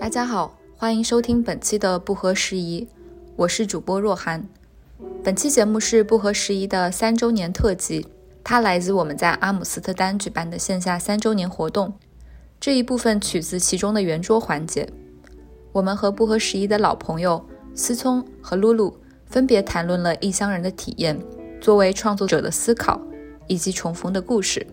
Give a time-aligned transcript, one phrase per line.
[0.00, 2.88] 大家好，欢迎收听本期的不合时宜，
[3.36, 4.48] 我是主播若涵。
[5.22, 8.06] 本期节目是不合时宜的三周年特辑，
[8.42, 11.92] 它来自我们在阿姆斯特丹举办的线下三周年活动。
[12.58, 14.88] 这一部分取自其中的圆桌环节，
[15.70, 17.44] 我们和不合时宜的老朋友
[17.74, 18.96] 思聪和露露
[19.26, 21.20] 分别谈论了异乡人的体验、
[21.60, 22.98] 作为创作者的思考
[23.46, 24.66] 以及重逢的故事。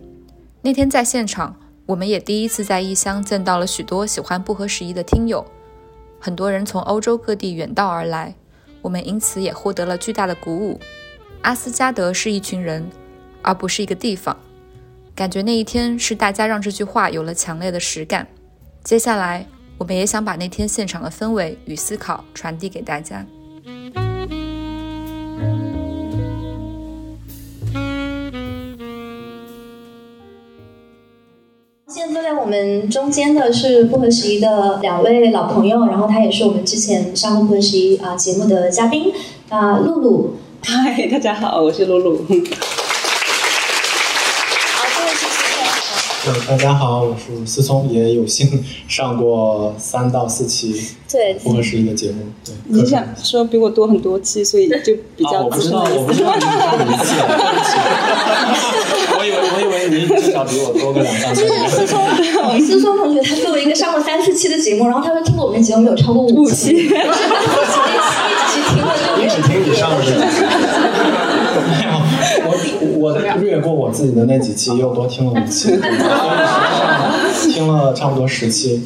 [0.62, 1.54] 那天在现场。
[1.88, 5.42] 我们也第一次在异乡见到了许多喜欢不合时宜的听友，
[6.20, 8.34] 很多人从欧洲各地远道而来，
[8.82, 10.78] 我们因此也获得了巨大的鼓舞。
[11.40, 12.86] 阿斯加德是一群人，
[13.40, 14.36] 而不是一个地方，
[15.14, 18.28] 感觉那一天是大家让这句话有了强烈的实感。
[18.84, 19.46] 接下来，
[19.78, 23.24] 我们也想把那天现场的氛围与思考传递给大家。
[31.90, 39.10] 现在坐在我们中间的是不合时宜的两位老朋友，然后他也是我们之前上过不合时宜啊节目的嘉宾
[39.48, 40.34] 啊，露露。
[40.62, 42.20] 嗨，大家好，我是露露。
[46.46, 50.78] 大家好，我是思聪，也有幸上过三到四期
[51.10, 52.16] 对不合时宜的节目。
[52.44, 57.16] 对，你想说比我多很多期，所以就比较我不知道，我不知道你是多一期，
[59.16, 61.48] 我以为我以为你至少比我多个两三期。
[61.68, 61.98] 思聪，
[62.60, 66.94] 思聪同学，他作为一个上过三四期的节目，然后他说听过我们节目没有超过五期， 一直
[68.68, 68.84] 听
[69.18, 70.04] 你只听你上的。
[72.98, 75.68] 我我略过我自己的那几期，又多听了五期，
[77.52, 78.82] 听了差不多十期。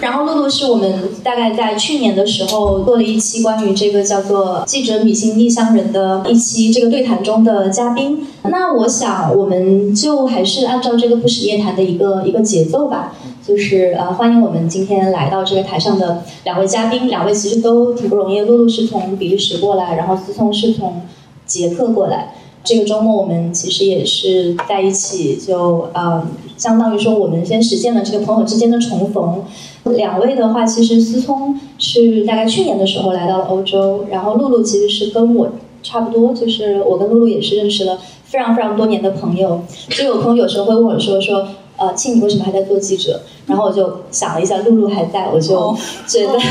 [0.00, 8.26] 然后露露是我们大概在去年的时候做了一期关于这个叫做记者米心异乡人的一期这个对谈中的嘉宾。
[8.44, 13.12] 那我想我们就还是按照这个不食夜谈的一个一个节奏吧，
[13.46, 18.40] 就是呃欢迎我们今天来到这个台上的两位嘉宾，两位其实都挺不容易。
[18.40, 21.02] 露露是从比利时过来，然后思聪是从
[21.48, 22.34] 捷克过来。
[22.62, 26.22] 这个周末我们其实也是在一起，就呃，
[26.56, 29.42] 相当于说我们先实现了这个朋友之间的重逢。
[29.84, 39.62] 两位的话，其实思聪是大概去年的时候来到了欧洲，然后露露其实是跟我差不多，就是我跟露露也是认识了非常非常多年的朋友。
[39.88, 41.48] 就有朋友有时候会问我说说。
[41.78, 43.22] 呃，庆你为什么还在做记者？
[43.46, 46.32] 然后我就想了一下，露露还在，我就觉得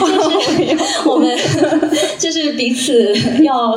[0.00, 1.36] 就是我们
[2.18, 3.12] 就是彼此
[3.42, 3.74] 要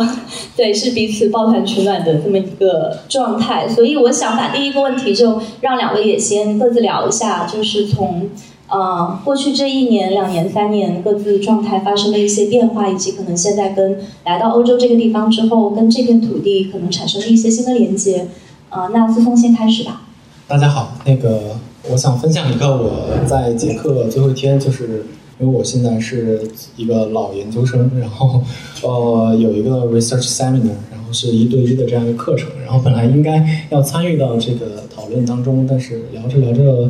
[0.56, 3.67] 对，是彼此抱团取暖的这么一个状态。
[3.67, 8.29] 所以我想把第一个问题就让两位也先各自聊一下，就是从
[8.69, 18.28] 呃过去这一年、两年、三年各自状态发生的一些变化，以及可能现在跟来到欧洲这个地方之后，跟这片土地可能产生的一些新的连接。
[18.69, 20.03] 呃，那思聪先开始吧。
[20.49, 21.55] 大家好，那个
[21.91, 25.05] 我想分享一个我在捷克最后一天，就是
[25.39, 26.41] 因为我现在是
[26.75, 28.41] 一个老研究生，然后
[28.81, 36.89] 呃有一个 research seminar，然后是一对一的这样一个课程，然后本来应该要参与到这个讨论当中，但是聊着聊着，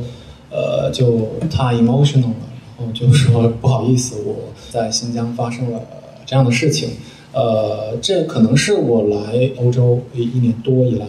[0.50, 2.48] 呃就太 emotional 了，
[2.78, 4.36] 然后就说不好意思，我
[4.72, 5.82] 在新疆发生了
[6.26, 6.92] 这样的事情，
[7.34, 11.06] 呃这可能是我来欧洲一一年多以来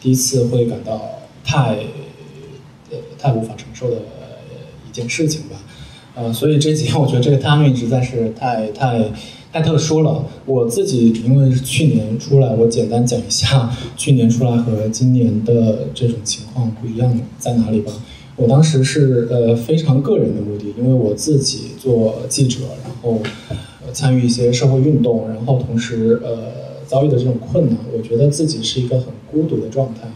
[0.00, 1.00] 第一次会感到。
[1.44, 1.76] 太，
[2.90, 3.98] 呃，太无法承受的
[4.88, 5.56] 一件事情吧，
[6.14, 9.04] 呃，所以这几天我觉得这个 timing 实在是太太
[9.52, 10.24] 太特殊了。
[10.46, 17.92] 我自己因为是去年出来，我简单讲一下去年出来和今年的这种情况不一样在哪里吧。
[18.36, 23.20] 我当时是呃非常个人的目的，因为我自己做记者，然后
[23.92, 26.52] 参与一些社会运动，然后同时呃
[26.84, 30.08] 遭遇的这种困难，我觉得自己是一个很孤独的状态。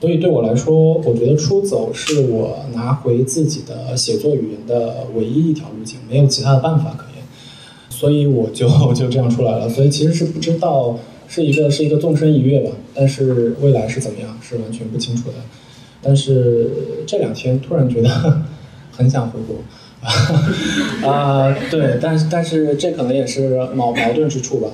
[0.00, 7.24] 所以对我来说，我觉得出走是我拿回自己的写作语言的唯一一条路径，没有其他的办法可言。
[7.88, 9.68] 所以我就 就这样出来了。
[9.68, 10.98] 所以其实是不知道
[11.28, 15.36] 是一个是一个纵身一跃吧，但是未来是怎么样是完全不清楚的。
[16.02, 16.70] 但是
[17.06, 18.42] 这两天突然觉得
[18.92, 19.56] 很想回国
[21.08, 24.68] 啊，对，但是但是这可能也是矛矛盾之处吧。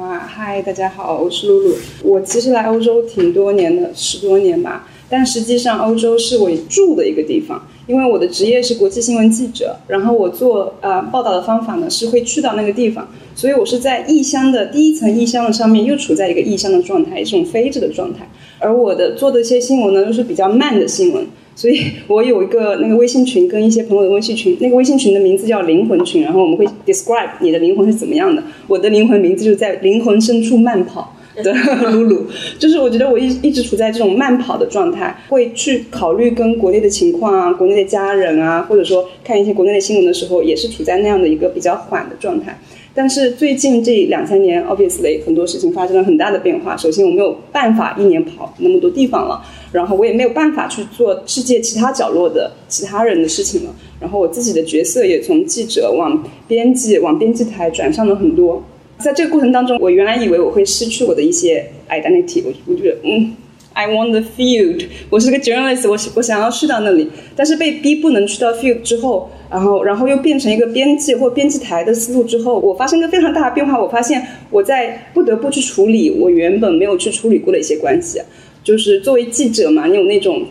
[0.00, 1.74] 啊嗨，大家好，我是露露。
[2.02, 4.88] 我其实来欧洲挺多年的，十多年吧。
[5.10, 9.76] 但实际上，欧洲是我住的一个地方，因为我的职业是国际新闻记者。
[9.88, 18.26] 然后我做呃报道的方法呢，是会去到那个地方，所以我是在异乡的第一层异乡的上面，又处在一个异乡的状态，一种飞着的状态。
[18.58, 21.26] 而我的做的一些新闻呢，又是比较慢的新闻。
[21.54, 28.42] 所以 我有一个那个微信群，跟一些朋友的微信群，那个微信群的名字叫灵魂群，然后我们会 describe 你的灵魂是怎么样的。
[28.66, 31.52] 我的灵魂名字就是在灵魂深处慢跑，的
[31.92, 32.26] 露露，
[32.58, 42.58] 就是我觉得我一一直处在这种慢跑的状态，会去考虑跟国内的情况啊，国内的家人啊，或者说看一些国内的新闻的时候，也是处在那样的一个比较缓的状态。
[42.94, 46.76] 但是最近这两三年，obviously 很多事情发生了很大的变化。
[46.76, 53.74] 首先，我没有办法一年跑那么多地方了，然后我也没有办法去做世界其他角落的其他人的事情了。
[53.98, 58.62] 然后我自己的角色也从记者往编辑、往编辑台转向了很多。
[58.98, 63.34] 在这个过程当中，我原来以为我会失去我的一些 identity，我我觉得嗯
[63.72, 78.20] ，I want the field，我是个 journalist，我我想要去到那里，但是被逼不能去到 field 之后，然后然后又变成一个编辑或编辑台的思路之后，我发生一个非常大的变化，我发现我在不得不去处理我原本没有去处理过的一些关系，
[78.62, 80.42] 就是作为记者嘛，你有那种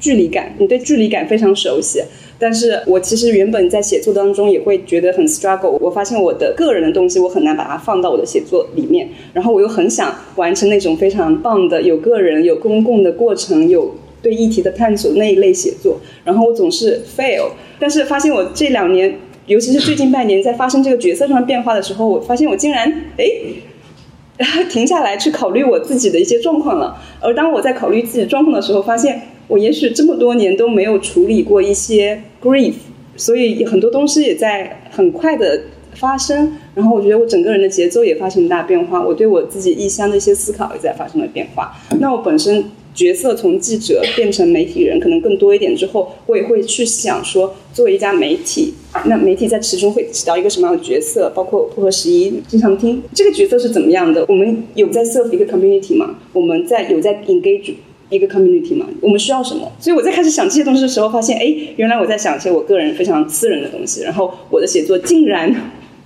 [0.00, 2.02] 距离感，你对距离感非常熟悉。
[2.40, 5.76] 但是我其实原本在写作当中也会觉得很 struggle。
[5.80, 9.08] 我发现我的个人的东西，我很难把它放到我的写作里面。
[9.32, 13.92] 然后我又很想完成那种非常棒的、有个人、有公共的过程、有
[14.22, 15.98] 对议题的探索那一类写作。
[16.24, 17.50] 然后我总是 fail。
[17.80, 23.24] 但是发现我这两年，尤其是最近半年，在发生这个角色上的变化的时候，我发现我竟然哎，
[24.38, 26.96] 然 后停下来去考虑我自己的一些状况了。
[27.20, 29.20] 而当我在考虑自己状况的时候，发现。
[29.48, 32.74] 我也许这么多年都没有处理过一些 grief，
[33.16, 35.58] 所以很多东西也在很快的
[35.94, 36.52] 发生。
[36.74, 41.72] 然后我觉得我整个人的节奏也发生了大变化，我对我自己异乡的一些思考也在发生了变化。
[41.98, 42.62] 那我本身
[42.98, 48.74] 角色从记者变成媒体人可能更多一点之后，我也会去想说，作为一家媒体，
[49.04, 51.30] 那媒体在其中会起到一个什么样的角色？
[51.32, 54.26] 包括不合时宜经常听这个角色是怎么样的？
[54.26, 56.16] 我们有在 serve 一个 community 吗？
[56.32, 57.74] 我们在有在 engage？
[58.10, 59.70] 一个 community 吗，我们需要什么？
[59.78, 65.54] 所以我在开始想这些东西的时候，发现，哎，原来我在想一些我个人非常私人的东西，然后我的写作竟然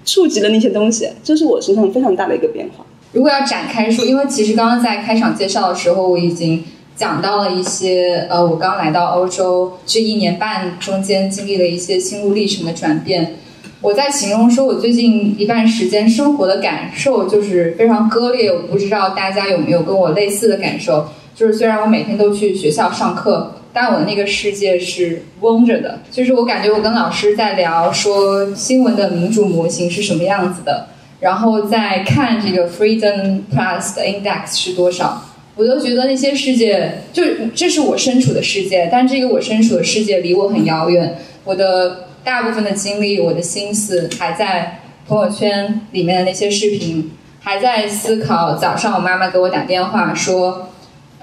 [0.05, 2.85] 触及了那些东西，这是我身上非常大的一个变化。
[3.13, 13.37] 如果要展开说，因为其实刚刚在开场介绍的时候，我已经讲到了一些，呃，我刚来到欧洲这一年半中间经历了一些心路历程的转变。
[13.81, 21.09] 我在形容说我最近一段时间生活的感受就是非常割裂，我不知道大家有没有跟我类似的感受。
[21.35, 25.99] 就是虽然我每天都去学校上课，但我那个世界是嗡着的。
[26.11, 30.87] 就是我感觉我跟老师在聊说新闻的民主模型是什么样子的，
[31.19, 35.25] 然后在看这个 Freedom Plus 的 Index 是多少，
[35.57, 37.23] 我都觉得那些世界就
[37.55, 41.19] 这是我身处的世界，但这个我身处的世界离我很遥远。
[41.45, 47.11] 我的大部分的精力，我的心思还在朋友圈里面的那些视频，
[47.41, 50.69] 还在思考早上我妈妈给我打电话说。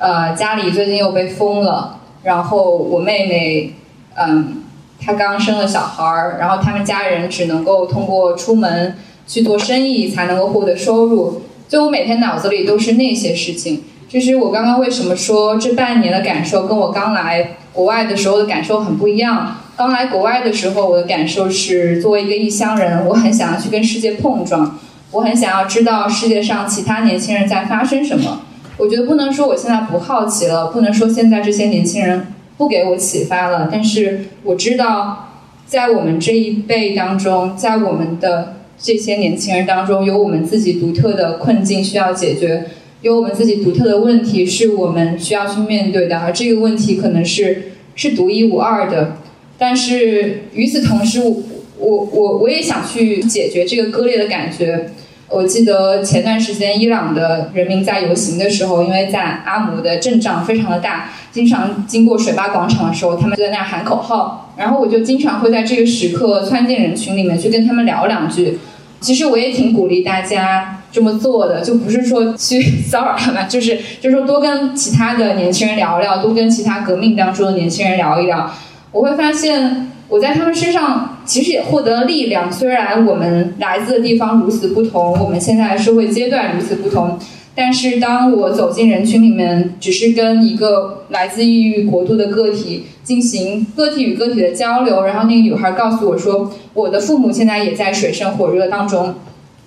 [0.02, 3.74] 呃，家里最近又被封了，然后我妹妹，
[4.16, 4.64] 嗯，
[4.98, 8.96] 她刚生了小孩儿，然后他们家人只能够通过出门
[9.28, 13.84] 去做生意才能够获得收入，就我每天脑子里都是那些事情。
[14.10, 19.58] 就是我刚刚为什么说这半年的感受跟我刚来国外的时候的感受很不一样？
[19.78, 24.80] 刚来国外的时候，我的感受是作为一个异乡人，我很想要去跟世界碰撞，
[25.12, 28.42] 我很想要知道世界上其他年轻人在发生什么。
[28.78, 33.70] 我觉得不能说我现在不好奇了，不能说现在这些年轻人不给我启发了。
[33.72, 35.30] 但是我知道，
[35.68, 42.66] 在我们这一辈当中，在我们的这些年轻人当中，有我们自己独特的困境需要解决，
[43.02, 49.18] 有我们自己独特的问题是我们需要去面对的，而这个问题可能是是独一无二的。
[49.58, 51.44] 但是与此同时，我
[51.80, 54.92] 我我我也想去解决这个割裂的感觉。
[55.30, 68.58] 我记得前段时间伊朗的人民在游行的时候，因为在阿姆的阵仗非常的大，经常经过水坝广场的时候，他们就在那喊口号，然后我就经常会在这个时刻窜进人群里面去跟他们聊两句。
[69.00, 78.52] 其实我也挺鼓励大家这么做的，就不是说去 骚扰他们，就是就是说多跟其他的年轻人聊聊，多跟其他革命当中的年轻人聊一聊，
[78.92, 79.88] 我会发现。
[80.10, 87.16] 我在他们身上其实也获得了力量，虽然我们来自的地方如此不同，我们现在社会阶段如此不同，
[87.54, 99.14] 但是当我走进人群里面，只是跟一个来自异域国度的个体进行个体与个体的交流，然后那个女孩告诉我说，我的父母现在也在水深火热当中，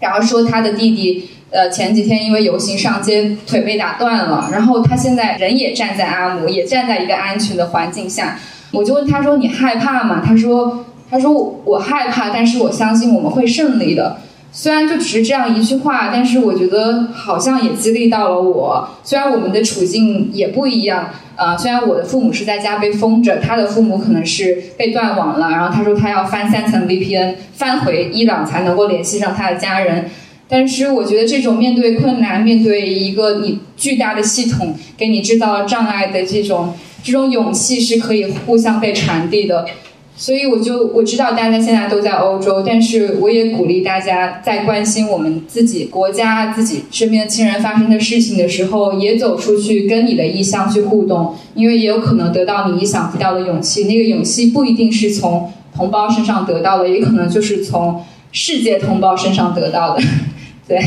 [0.02, 8.36] 然后说他的弟弟，呃，前几天因为游行上街腿被打断了，然后他现在人也站在阿姆，也站在一个安全的环境下。
[8.72, 11.32] 我就问他说：“你害怕吗？”他说：“他说
[11.64, 14.18] 我害怕，但是我相信我们会胜利的。
[14.54, 18.86] 虽然就只是这样一句话，但是我觉得好像也激励到了我。
[19.02, 25.50] 虽然我们的处境也不一样，呃，虽然我的父母是在家被封着，他的父母可能是被断网了。
[25.50, 30.10] 然后他说他要翻三层 VPN 翻回伊朗才能够联系上他的家人。”
[30.46, 39.64] 但是我觉得这种面对困难、面对一个你巨大的系统给你制造障碍的这种这种勇气是可以互相被传递的。
[40.14, 53.84] 所以我就我知道大家现在都在欧洲，但是我也鼓励大家在关心我们自己国家、自己身边亲人发生的事情的时候，也走出去跟你的异乡去互动，因为也有可能得到你意想不到的勇气。
[53.84, 60.02] 那个勇气不一定是从同胞身上得到的，也可能就是从世界同胞身上得到的。
[60.68, 60.78] 对。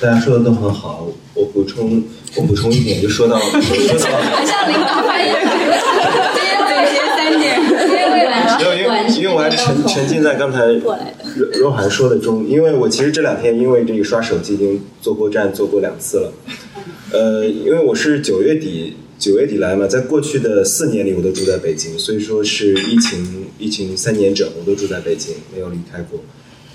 [0.00, 2.02] 大家说的都很好，我补充，
[2.34, 5.36] 我补充一点，就说到，说到，很像领导发言，
[6.32, 10.96] 今天总结三点，今天未来没有，因为因为我还沉沉浸在刚才若
[11.52, 16.32] 若涵说的中，因为我其实这两天因为这个刷手机已经坐过站坐过两次了，
[17.12, 26.20] 呃，因为我是九月底九月底来嘛，在过去的四年里我都住在北京，所以说是疫情疫情三年整我都住在北京，没有离开过。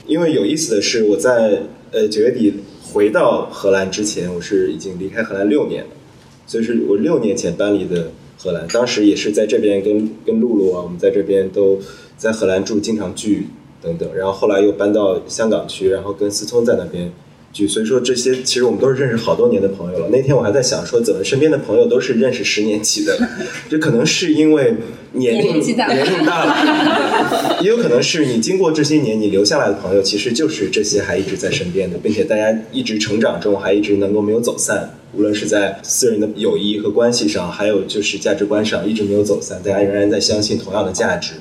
[0.07, 2.53] 因为有意思的是，我在呃九月底。
[2.93, 5.89] 回到荷兰之前，我是已经离开荷兰六年了，
[6.47, 8.65] 所以是我六年前搬离的荷兰。
[8.69, 11.77] 当时也是在这边跟跟露露啊，我们在这边都
[12.15, 13.47] 在荷兰住，经常聚
[13.81, 14.15] 等等。
[14.15, 17.11] 然后后来又搬到香港去，然后跟思聪在那边。
[17.67, 20.09] 所以说这些其实我们都是认识好多年的朋友了。
[20.11, 23.17] 那天我还在想说，怎么身边的朋友都是认识十年起的？
[23.69, 24.75] 这可能是因为
[25.13, 41.35] 年龄年龄大了，也有可能是你经过这些年你留下来的朋友，其实就是这些还一直在身边的，并且大家一直成长中还一直能够没有走散，无论是在私人的友谊和关系上，还有就是价值观上一直没有走散，大家仍然在相信同样的价值，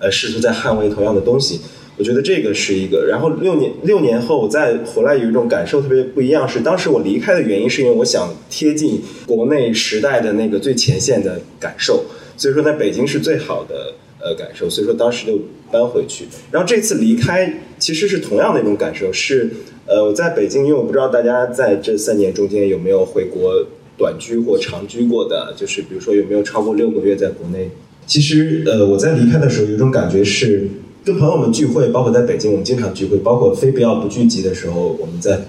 [0.00, 1.60] 呃，试图在捍卫同样的东西。
[1.98, 12.04] 我觉得这个是一个，然后六年六年后我再回来有一种感受特别不一样，是当时我离开的原因是因为我想贴近国内时代的那个最前线的感受，
[12.36, 15.40] 所以说在北京是最好的呃感受，所以说当时就
[15.72, 16.26] 搬回去。
[16.52, 19.50] 然后这次离开其实是同样的一种感受，是
[19.84, 27.70] 呃我在北京，因为我不知道大家在这三年中间有没有回国短居或长居过的，就是比如说有没有超过六个月在国内。
[28.06, 30.68] 其实呃我在离开的时候有一种感觉是。
[31.04, 35.40] 跟朋友们聚会，包括在北京，我们经常聚会，包括非必要不聚集的时候，我们在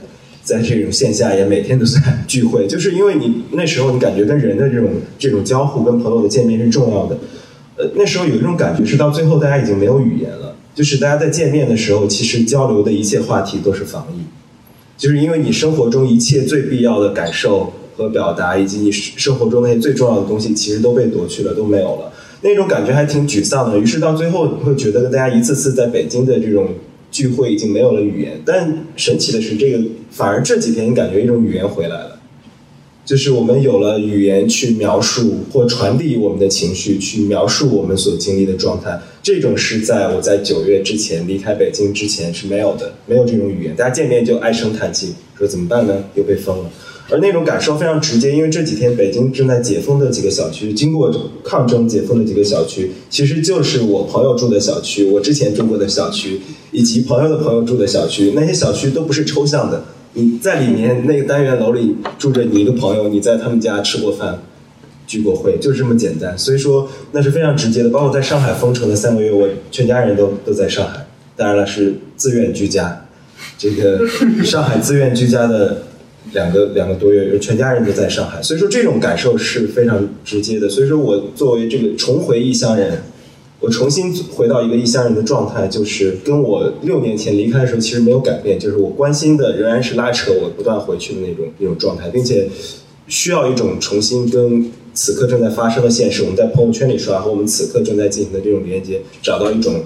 [0.44, 2.65] 在这种线下也每天都在 聚会。
[2.68, 7.18] 就是因为你那时候你感觉跟人的这种这种交互，跟朋友的见面是重要的。
[7.75, 14.22] 呃，那时候有一种感觉是到最后大家已经没有语言了，就是大家在见面的时候，其实交流的一切话题都是防疫，
[14.98, 22.12] 就是因为你生活中一切最必要的感受和表达，以及你生活中那些最重要的东西，其实都被夺去了，都没有了。
[22.41, 26.69] 那种感觉还挺沮丧的，于是到最后你会觉得大家一次次在北京的这种
[27.12, 28.41] 聚会已经没有了语言。
[28.46, 29.79] 但神奇的是，这个
[30.10, 32.19] 反而这几天你感觉一种语言回来了，
[33.03, 39.00] 就是我们有了语言去描述或传递我们的情绪，去描述我们所经历的状态。
[39.22, 46.05] 这种是在我在九月之前离开北京之前是没有的，没有这种语言，大家见面就唉声叹气，说怎么办呢？
[46.15, 46.69] 又被封了。
[47.12, 51.12] 而那种感受非常直接，因为这几天北京正在解封的几个小区，经过
[51.44, 56.39] 抗争解封的几个小区，其实就是我朋友住的小区，我之前住过的小区，
[56.72, 58.34] 以及朋友的朋友住的小区。
[58.36, 64.44] 那些小区都不是抽象的，你在里面那个单元楼里住着你一个朋友，你在他们家吃过饭、
[65.08, 66.38] 聚过会，就是这么简单。
[66.38, 67.89] 所以说那是非常直接的。
[67.89, 73.08] 包括在上海封城的三个月，我全家人都都在上海，当然了是自愿居家，
[73.58, 74.08] 这个
[74.44, 75.86] 上海自愿居家的。
[76.33, 80.69] 两个两个多月，全家人都在上海，所以说这种感受是非常直接的。
[80.69, 83.01] 所以说我作为这个重回异乡人，
[83.59, 92.48] 我重新回到一个异乡人的状态，就是跟我六年前离开的时候其实没有改变，就是我关心的仍然是拉扯我不断回去的那种那种状态，并且
[93.07, 99.81] 需要一种重新跟此刻正在发生的现实，我们在朋友圈里刷和我们此刻正在进行的这种连接，找到一种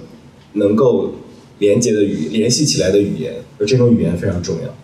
[0.54, 1.14] 能够
[1.60, 4.76] 连接的语联系起来的语言，而这种语言非常重要。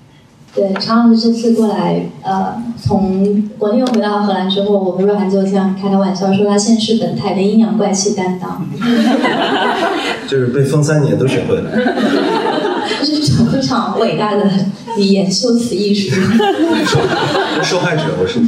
[0.55, 8.67] 对，常老师这次过来，呃，从国内又回到荷兰之后，我和若涵就这样开个玩笑说，他现在是本台的阴阳怪气担当。
[10.27, 11.71] 就是被封三年都学会了。
[12.99, 14.49] 这是一场非常伟大的
[14.97, 16.19] 语言修辞艺术。
[17.63, 18.39] 受害者，我是。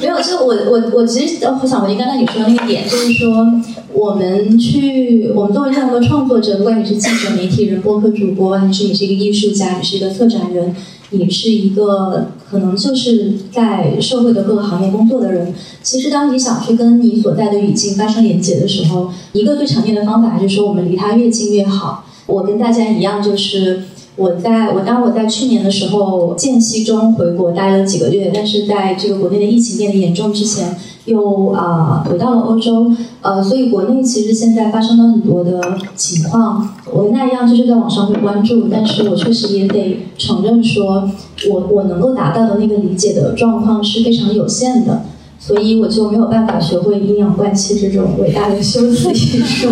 [0.00, 3.46] 没有，就我我我其实我想回应刚才你说的那个点，就是说
[3.92, 10.74] 我们去，我们作为任何创作者，不管你是记者、媒体人、播客主播，还是你是一个艺术家，你是一个策展人。
[11.14, 15.52] 你是一个可能就是在社会的各个行业工作的人。
[15.82, 22.06] 其实，当你想去跟你所在的语境发生连接的时候，一个最常见的方法就是说，我们离它越近越好。
[22.24, 23.82] 我跟大家一样，就是
[24.16, 30.76] 我在我当我在去年的时候间隙中回国待了几个月，但是在这个国内的疫情变得严重之前，
[31.06, 32.92] 又啊回到了欧洲，
[33.22, 41.08] 呃，所以国内其实现在发生了很多的情况，我跟他一样就是在网上会关注，但是我确实也得承认说，
[41.50, 45.04] 我我能够达到的那个理解的状况是非常有限的。
[45.44, 49.70] 所以我就没有办法学会阴阳怪气这种伟大的修辞艺术。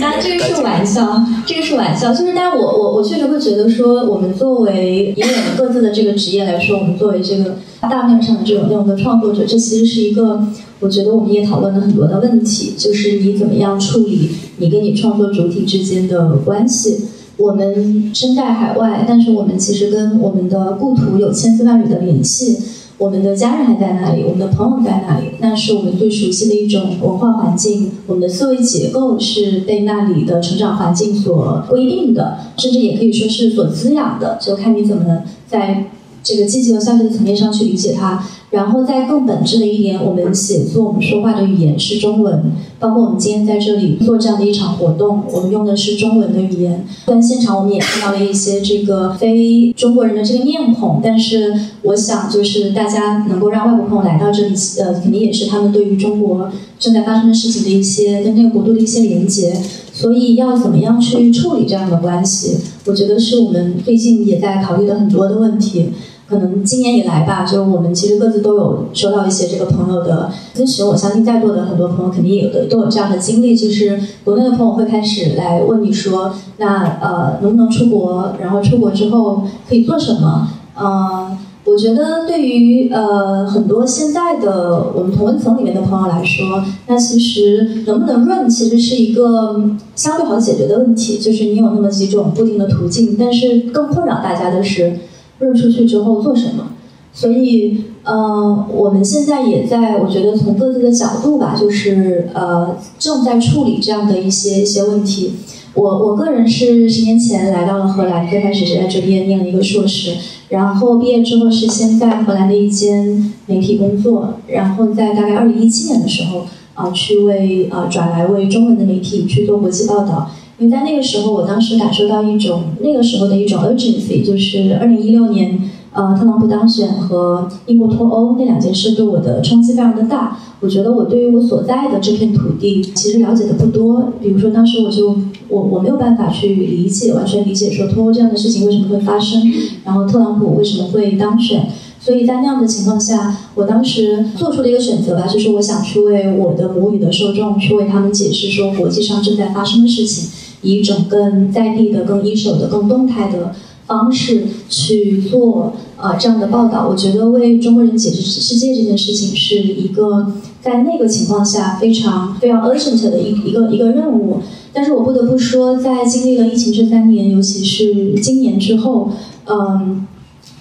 [0.00, 2.14] 当然，这个是玩笑，这个是玩笑。
[2.14, 10.46] 就是，但我我我确实会觉得说，我们作为以我们各自的这个职业来说，我们作为这个大面上的这种内容的创作者，这其实是一个，
[10.78, 17.06] 我觉得我们也讨论了很多的问题，就是你怎么样处理你跟你创作主体之间的关系。
[17.36, 22.56] 我们身在海外，但是我们其实跟我们的故土有千丝万缕的联系。
[22.98, 27.90] 我们的家人还在那里，我们的朋友在那里，那是我们最熟悉的一种文化环境。
[28.06, 35.90] 我们的思维结构是被那里的成长环境所规定的，甚至也可以说是所滋养的，就看你怎么在。
[36.26, 38.24] 这个积极和消极的层面上去理解它，
[38.54, 46.86] 然后在更本质的一点，我们写作、我们说话的语言是中文，包括我们今天在这里做这样的一场活动，我们用的是中文的语言。
[47.04, 59.52] 虽然现场我们也看到了一些这个非中国人的这个面孔，但是我想，就是大家能够让外国朋友来到这里，呃，肯定也是他们对于中国正在发生的事情的一些跟那个国度的一些连接。
[59.92, 62.56] 所以要怎么样去处理这样的关系，
[62.86, 65.90] 我觉得是我们最近也在考虑的很多的问题。
[66.26, 70.86] 可能今年以来吧，就我们其实各自都有收到一些这个朋友的咨询。
[70.86, 78.32] 我相信在座的很多朋友肯定有的都有这样的经历，就是国内的朋友会开始来问你说，那呃能不能出国？
[78.40, 80.48] 然后出国之后可以做什么？
[80.80, 89.62] 嗯，我觉得对于呃很多现在的我们同温层里面的朋友来说，那其实能不能润其实是一个
[89.94, 93.14] 相对好解决的问题，就是你有那么几种固定的途径。
[93.18, 95.00] 但是更困扰大家的是。
[95.44, 96.72] 润出去之后做什么？
[97.12, 105.34] 所以，呃，我们现在也在，我觉得从各自的角度吧，就是呃，正在处理这样的一些一些问题。
[105.74, 110.16] 我我个人是十年前来到了荷兰，最开始是在这边念了一个硕士，
[110.48, 120.30] 然后毕业之后是先在荷兰的一间媒体工作，然后在大概二零一七年的时候啊，去为啊转来为中文的媒体去做国际报道。
[120.58, 125.58] 因为在那个时候，我当时感受到一种那个时候的一种 urgency，就是二零一六年，
[125.92, 130.38] 呃，特朗普当选和英国脱欧那两件事对我的冲击非常的大。
[130.60, 134.12] 我觉得我对于我所在的这片土地其实了解的不多。
[134.22, 135.14] 比如说，当时我就
[135.48, 139.42] 我我没有办法去理解，完全理解说脱欧这样的事情为什么会发生，
[139.84, 141.68] 然后特朗普为什么会当选。
[142.04, 150.28] 所以在那样的情况下，我当时做出的一个选择吧，就是我想去为我的母语的受众去为他们解释说国际上正在发生的事情。
[150.60, 153.54] 以一种更在地的、更一手的、更动态的
[153.86, 164.38] 方式去做呃这样的报道，我觉得为中国人解释世界这件事情是一个在那个情况下非常非常 urgent 的一一个一个任务。
[164.72, 169.10] 但是我不得不说，在经历了疫情这三年，尤其是今年之后，
[169.44, 170.06] 嗯，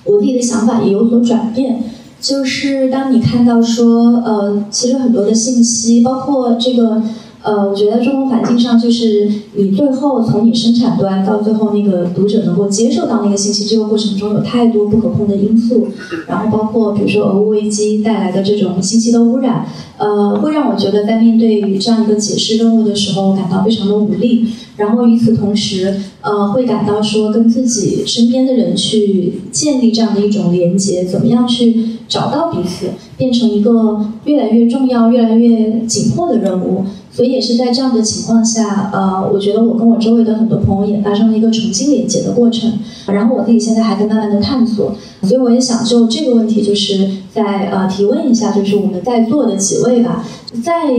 [0.06, 1.84] 我自己的想法也有所转变。
[2.22, 7.02] 就是当你看到说，呃，其实很多的信息，包括这个。
[7.46, 15.90] 呃，我觉得中文环境上，就是你最后从你生产端到最后那个读者能够接受到那个信息，这个过程中有太多不可控的因素，
[16.26, 19.66] 然后包括比如说俄乌危机带来的这种信息的污染，
[19.98, 24.48] 呃，会让我觉得在面对这样一个解释任务的时候感到非常的无力。
[24.78, 36.84] 然后与此同时，呃，会感到说跟自己身边的人去建立这样的一种连接，怎么样去找到彼此，变成一个越来越重要、越来越紧迫的任务。
[37.12, 42.72] 所以也是在这样的情况下，呃，我觉得我跟我周围的很多朋友也发生了一个重新连接的过程。
[43.06, 50.26] 然后我自己现在还在慢慢的探索，所以我也想就这个问题，就是在呃提问一下，就是我们在座的几位吧，
[50.64, 50.94] 在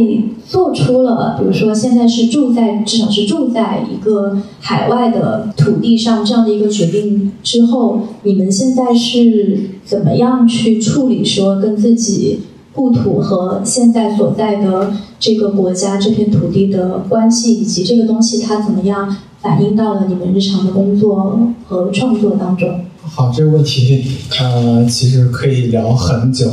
[0.47, 12.41] 做出了比如说现在是住在至少是住在一个海外的土地上这样的一个决定之后，你们现在是怎么样去处理说跟自己？
[12.75, 22.69] 故土和现在所在的这个国家这片土地的关系，以及这个东西它怎么样反映到了你们日常的工作和创作当中？
[23.01, 24.05] 好，这个问题
[24.41, 26.49] 呃，其实可以聊很久。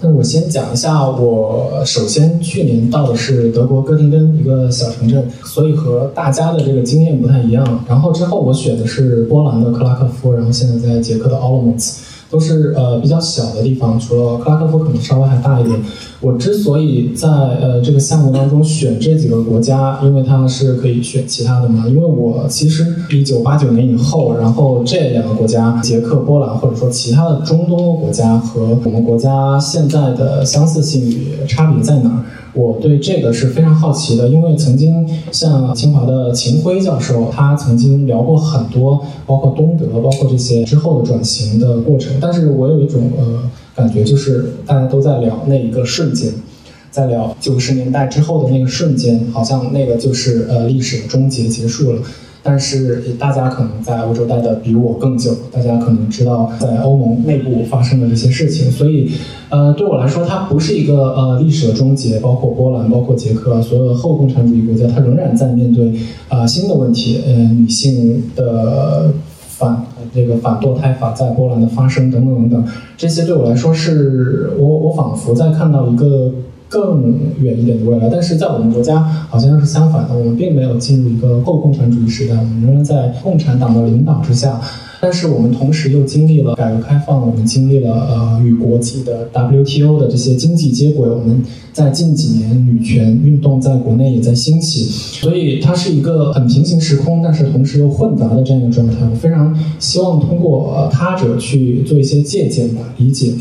[0.00, 7.84] 但是我先讲一下，我首先去年到的是德国哥廷根一个小城镇，所以和大家的这个经验不太一样。
[7.88, 12.05] 然后之后我选的是波兰的克拉科夫，然后现在在捷克的奥洛莫茨。
[12.30, 15.78] 都是呃比较小的地方，除了克拉科夫可能稍微还大一点。
[16.20, 21.84] 我之所以在呃这个项目当中选这几个国家，因为它是可以选其他的嘛。
[21.86, 32.24] 因为我其实一九八九年以后，然后这两个国家，捷克、波兰，或者说其他的中东国家和我们国家现在的相似性与差别在哪儿？
[32.56, 42.14] 我对这个是非常好奇的，因为曾经像清华的秦晖教授，他曾经聊过很多，包括东德，包括这些之后的转型的过程。
[42.18, 43.42] 但是我有一种呃
[43.74, 46.32] 感觉，就是大家都在聊那一个瞬间，
[46.90, 52.00] 在聊九十年代之后的那个瞬间，好像那个就是呃历史的终结结束了。
[52.46, 59.10] 但是大家可能在欧洲待的比我更久，大家可能知道在欧盟内部发生的这些事情，所以，
[59.48, 62.20] 呃，对我来说，它不是一个呃历史的终结。
[62.20, 65.92] 包括波兰，包括捷克，所有的后共产主义国家，它仍然在面对
[66.28, 69.10] 啊新的问题，呃，女性的
[69.48, 72.64] 反这个反堕胎法在波兰的发生等等等等，
[72.96, 76.32] 这些对我来说是我我仿佛在看到一个。
[76.68, 84.60] 更远一点的未来，但是在我们国家好像是相反的，我们并没有进入一个后共产主义时代，我们仍然在共产党的领导之下，
[85.00, 91.40] 但是我们同时又经历了改革开放，我们经历了呃与国际的 WTO 的这些经济接轨，我们
[91.72, 98.94] 在近几年女权运动在国内也在兴起，所以它是一个很平行时空，但是同时又混杂的这样一个状态。
[99.08, 103.32] 我非常希望通过他者去做一些借鉴吧，理解。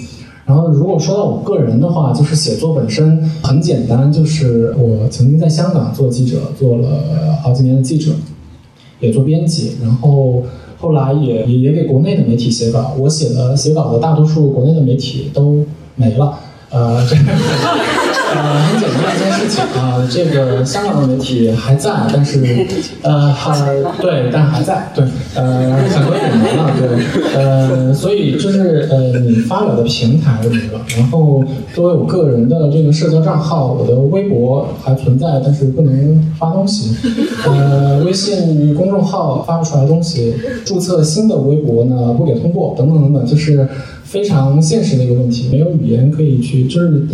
[0.46, 8.12] 然后，如果说到我个人的话，就是写作本身很简单，就是我曾经在香港做记者，做了好几年的记者，
[9.00, 10.44] 也做编辑，然后
[10.78, 12.96] 后来也也也给国内的媒体写稿。
[13.00, 16.38] 我写的写稿的大多数国内的媒体都没了，
[16.70, 17.04] 呃。
[18.34, 22.66] 呃，很简单的一件事情啊，这个香港的媒体还在，但是
[23.04, 23.54] 呃，还
[24.02, 36.96] 对，但还在，对，呃，很多也没了，对，呃，所以就是呃，你发表的平台没了，然后作为我个人的这个社交账号，我的微博还存在，但是不能发东西，
[37.46, 40.34] 呃，微信公众号发不出来东西，
[40.66, 43.68] 注册新的微博呢不给通过，等等等等，就是
[44.04, 47.06] 非常现实的一个问题，没有语言可以去，就是。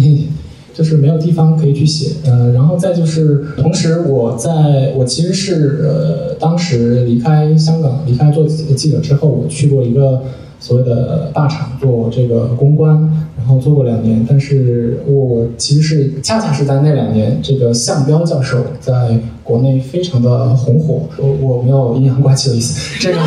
[0.73, 10.21] 就是没有地方可以去写，呃，然后再就是，同时我在我其实是呃，当时离开香港，离开做记者之后，我去过一个
[10.60, 12.95] 所谓的大厂做这个公关，
[13.38, 23.23] 然后做过两年，但是我其实是恰恰是在那两年，这个向彪教授在国内非常的红火，我我没有阴阳怪气的意思，这个阴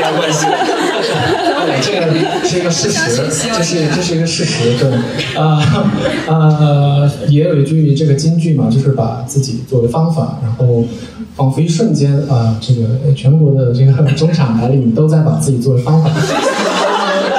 [0.00, 0.46] 阳怪气。
[1.82, 2.14] 这个
[2.44, 3.22] 是一个事实，
[3.54, 5.60] 这是这是一个事实，对，啊
[6.28, 10.84] 呃，也有一句这个金句嘛，就是把自己作为方法，然后
[11.34, 16.10] 仿佛一瞬间啊，这个全国的这个中产白领都在把自己作为方法。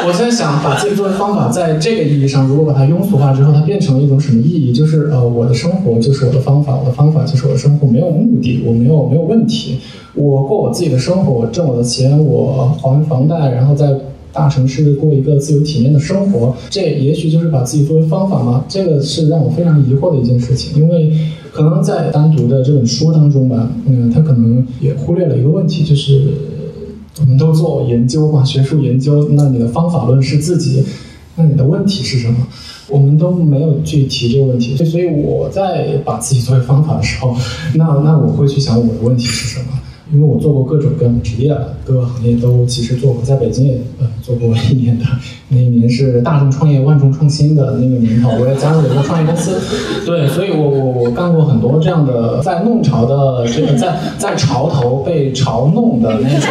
[0.06, 4.74] 我现在想把自己作为方法，在这个意义上，如果把它庸俗化之后，它变成了一种什么意义？
[4.74, 9.80] 就是呃，我的生活就是我的方法，我的方法就是我的生活，没有目的，我没有没有问题，
[10.14, 13.88] 我过我自己的生活，我挣我的钱，我还房贷，然后在。
[14.34, 18.66] 大城市过一个自由体面的生活，这也许就是把自己作为方法吗？
[18.68, 21.16] 这个是让我非常疑惑的一件事情，因为
[21.52, 26.34] 可能在单独的这本书当中吧，嗯，他可能也忽略了一个问题，就是
[27.22, 30.84] 我们都做研究嘛，学术研究，那你的方法论是自己，
[31.36, 32.48] 那你的问题是什么？
[32.90, 37.36] 我们都没有去提这个问题，所以我在把自己作为方法的时候，
[37.76, 39.68] 那那我会去想我的问题是什么。
[40.14, 45.06] 因为我做过各种各样的职业，各个行业都其实做过，在北京也呃做过一年的，
[45.50, 49.60] 那一年是大众创业万众创新的那个年头，我也加入了一个创业公司，
[50.06, 56.50] 对，所以我我我干过很多这样的在弄潮的这个在在潮头被潮弄的那种。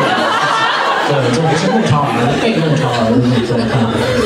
[1.09, 3.57] 对，就不是弄潮儿，被弄潮儿的那种。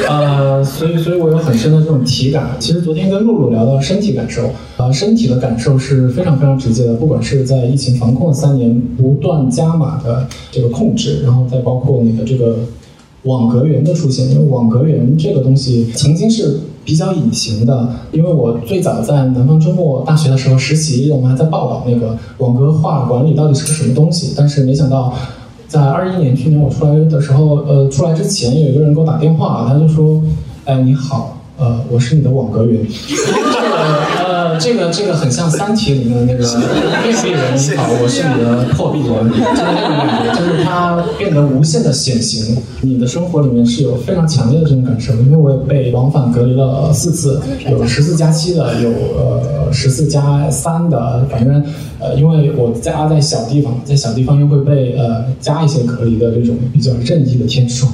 [0.08, 2.50] 呃，所以，所以我有很深的这种体感。
[2.58, 6.94] 其实昨天跟露露聊到身体感受，呃，身体的感受是非常非常直接的。
[6.94, 12.58] 不管是在疫情防控三年不断加码的这个控制，然后再包括你的这个
[13.22, 17.88] 网格员的出现，因为网格员这个东西曾经是比较隐形的。
[18.12, 25.12] 因为我最早在南方周末大学的时候实习，我们还在报道那个网格化管理到底是个什么东西，但是没想到。
[25.68, 30.22] 在二一年，去年我出来的时候，呃，出来之前有一个人给我打电话，他就说
[30.64, 33.76] ：“哎，你好，呃，我是你的网格员。” 这个
[34.24, 34.36] 呃。
[34.58, 36.42] 这个这个很像《三体》里面的那个
[37.04, 42.56] 面壁人，你好，我是你的破壁人，就是那种感觉，就是他变得无限的显形。
[42.80, 47.38] 你的生活里面是有非常强烈的这种感受，因为我也被往返隔离了四次，
[47.70, 51.62] 有十四加七的，有呃十四加三的，反正
[51.98, 57.86] 呃，因为我家在小地方，在小地方又会被呃加一些隔离的这种比较任意的天数，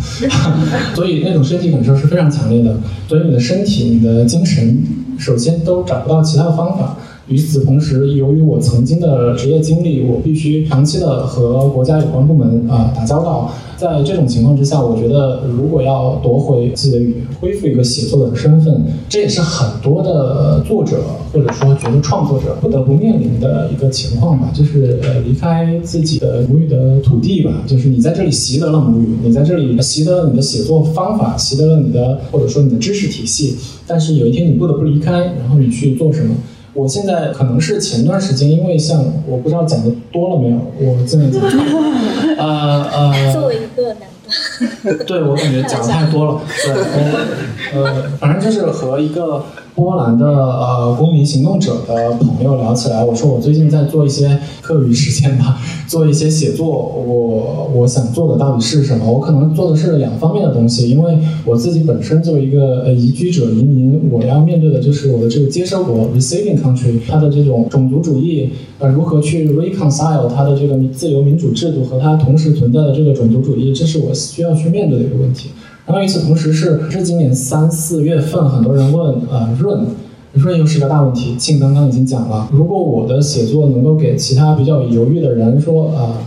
[0.94, 2.76] 所以那种身体感受是非常强烈的。
[3.08, 4.82] 所以你的身体、你的精神，
[5.18, 6.96] 首先都找不到其他的方法。
[7.33, 13.51] 与此同时，由于我曾经的职业经历，我必须长期的和国家有关部门啊打交道。
[13.79, 21.01] 在这种情况之下，我觉得如果要夺回自己的语言，恢复一个写作的身份，这也是很多的作者
[21.33, 36.37] 或者说觉得创作者不得不面临的一个情况吧，就是呃离开自己的母语的土地吧，就是你在这里习得了母语，你在这里习得了你的写作方法，习得了你的或者说你的知识体系，但是有一天你不得不离开，然后你去做什么？
[36.74, 41.42] 我现在可能是前段时间，因为像我不知道讲的多了没有，我这么讲，
[42.38, 49.44] 呃呃，作为一个男的，对我感觉讲的太多了，对，呃，反正就是和一个。
[49.74, 55.58] 波兰的呃公民行动者的朋友聊起来，我说我最近在做一些课余时间吧，
[55.88, 56.66] 做一些写作。
[56.68, 59.11] 我我想做的到底是什么？
[59.11, 75.48] 我可能做的是两方面的东西，因为我自己本身作为一个呃移居者移民，我要面对的就是我的这个接收国 （receiving country） 它的这种种族主义，呃如何去 reconcile 它的这个自由民主制度和它同时存在的这个种族主义，这是我需要去面对的一个问题。
[75.85, 79.85] 然后与此同时是，是今年三四月份，很多人问，呃，润，
[80.33, 81.35] 润又是个大问题。
[81.37, 86.18] 庆刚刚已经讲了，如果我的写作能够给其他比较犹豫的人说，呃，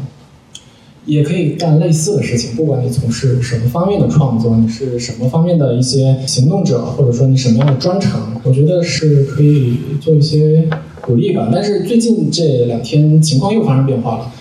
[1.05, 10.67] 也可以干类似的事情，不管你从事什么方面的创作，你是什么方面的一些行动者，或者说你什么样的专长，我觉得是可以做一些
[10.99, 11.49] 鼓励吧。
[11.51, 14.31] 但是最近这两天情况又发生变化了。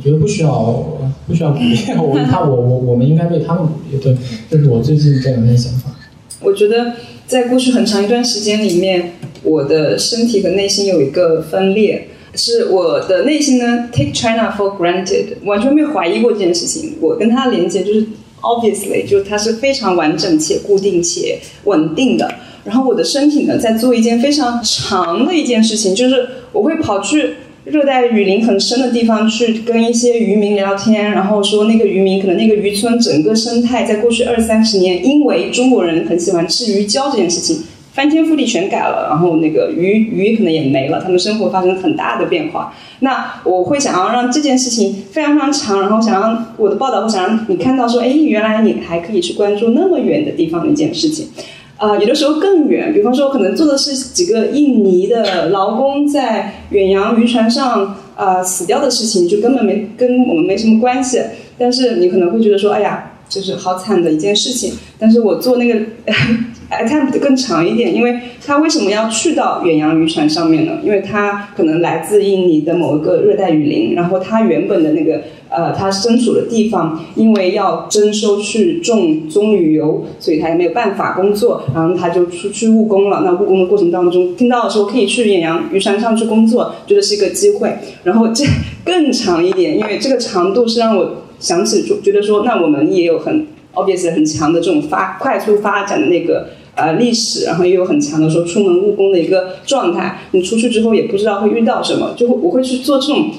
[0.00, 0.82] 我觉得不需要，
[1.26, 1.76] 不需要鼓励。
[1.98, 3.98] 我他我我我们应该为他们鼓励。
[3.98, 4.16] 对，
[4.48, 5.90] 这是我最近这两天想法。
[6.40, 6.94] 我觉得
[7.26, 16.94] 在过去很长一段时间里面，我的身体和内心有一个分裂，是我的内心呢 take China for granted，完全没有怀疑过这件事情。
[16.98, 18.06] 我跟他连接就是
[18.40, 22.32] obviously，就是它是非常完整且固定且稳定的。
[22.64, 27.34] 然后我的身体呢在做一件非常长的一件事情，就是我会跑去。
[27.70, 42.74] 热带雨林很深的地方去跟一些渔民聊天，然后说那个渔民可能那个渔村整个生态在过去二三十年，因为中国人很喜欢吃鱼胶这件事情，翻天覆地全改了，然后那个鱼鱼可能也没了，他们生活发生很大的变化。
[43.00, 51.28] 那我会想要让这件事情非常非常长，然后想让我的报道会想让你看到说，哎，原来你还可以去关注那么远的地方的一件事情。
[51.80, 61.22] 啊，有的时候更远，比方说可能做的是几个印尼的劳工在远洋渔船上啊死掉的事情，就根本没跟我们没什么关系。
[61.56, 64.74] 但是你可能会觉得说，哎呀，就是好惨的一件事情。
[64.98, 65.80] 但是我做那个
[66.70, 70.80] attempt 更长一点，因为他为什么要去到远洋渔船上面呢？
[70.84, 75.22] 因为他可能来自印尼的某一个热带雨林，然后他原本的那个。
[75.50, 83.22] 呃，他身处的地方因为要征收去种棕榈油，所以他也没有办法工作，然后他就出去务工了。
[83.24, 87.76] 那务工的过程当中，听到的时候可以去远洋渔船上去工作，觉得是一个机会。
[88.04, 88.44] 然后这
[88.84, 100.20] 更长一点，因为这个长度是让我想起，就觉得说，那我们也有很 obvious 很强的这种发快速发展的那个呃历史，然后也有很强的说出门务工的一个状态。
[100.30, 103.30] 你出去之后也不知道会遇到什么，就会我会去做这种。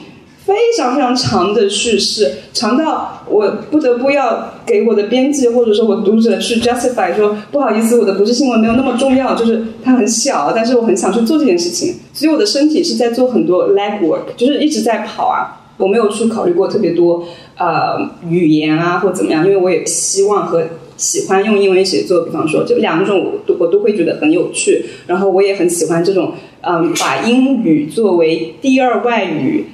[0.51, 17.23] 非常非常长的叙事，长到我不得不要给我的编辑或者说我读者去 justify 说不好意思，我的不是新闻没有那么重要，就是它很小，但是我很想去做这件事情，所以我的身体是在做很多 leg work，就是一直在跑啊，我没有去考虑过特别多
[17.57, 20.63] 呃语言啊或怎么样，因为我也希望和
[20.97, 29.65] 喜欢用英文写作，比方说这两种我都我都会觉得很有趣，然后我也很喜欢这种嗯把英语作为第二外语。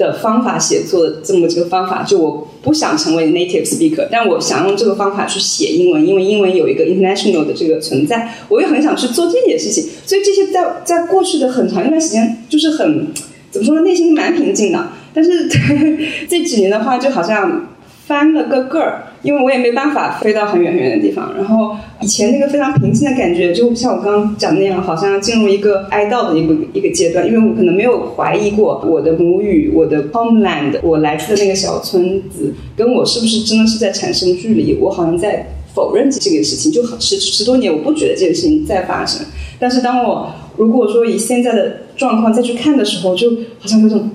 [0.00, 9.84] 的方法写作这么这个方法，就我不想成为 native speaker，但我想用这个方法去写英文，因为英文有一个 international 的这个存在，我又很想去做这件事情。
[10.06, 13.08] 所以这些在在过去的很长一段时间，就是很
[13.50, 14.88] 怎么说呢，内心蛮平静的。
[15.12, 15.46] 但是
[16.26, 17.66] 这几年的话，就好像。
[18.10, 21.34] 翻了个个儿，因为我也没办法飞到很远很远的地方。
[21.36, 27.26] 然后以前那个非常平静的感觉，就像我刚刚讲那样，好像进入一个哀悼的一个一个阶段。
[27.26, 34.76] 因为我可能没有怀疑过我的母语，我的 homeland，我来自的那个小村子，跟我是不是真的是在产生距离？
[34.80, 36.72] 我好像在否认这个事情。
[36.72, 39.26] 就十十多年，我不觉得这个事情在发生。
[39.58, 44.10] 但是当我如果说以现在的状况再去看的时候，就好像有种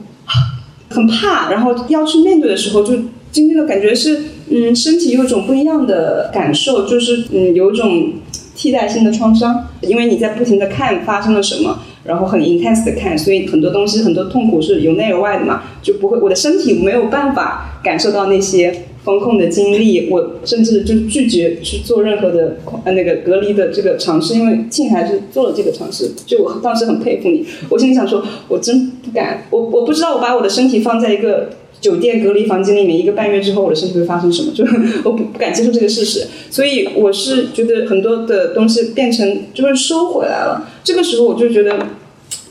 [0.89, 2.93] 很怕，然后要去面对的时候，就
[3.31, 8.13] 经历了感觉是，嗯，身体有种不一样的感受，就是嗯，有种
[8.55, 18.85] 替代性的创伤，因为你在不停的看发生了什么，然后很 intense 的看，所以很多东西很多痛苦是由内而外的嘛，就不会我的身体没有办法感受到那些。
[19.05, 27.45] 风控的经历，我甚至就拒绝去做任何的呃那个隔离的这个尝试，因为庆还是做了这个尝试，就我当时很佩服你。
[27.69, 34.63] 我心里想说，我真不敢，我我不知道我把我的身体放在一个 酒店隔离房间里面一个半月之后，我的身体会发生什么，就
[35.03, 36.25] 我不不敢接受这个事实。
[36.49, 41.77] 所以我是觉得很多的东西变成就是收回来了，这个时候我就觉得。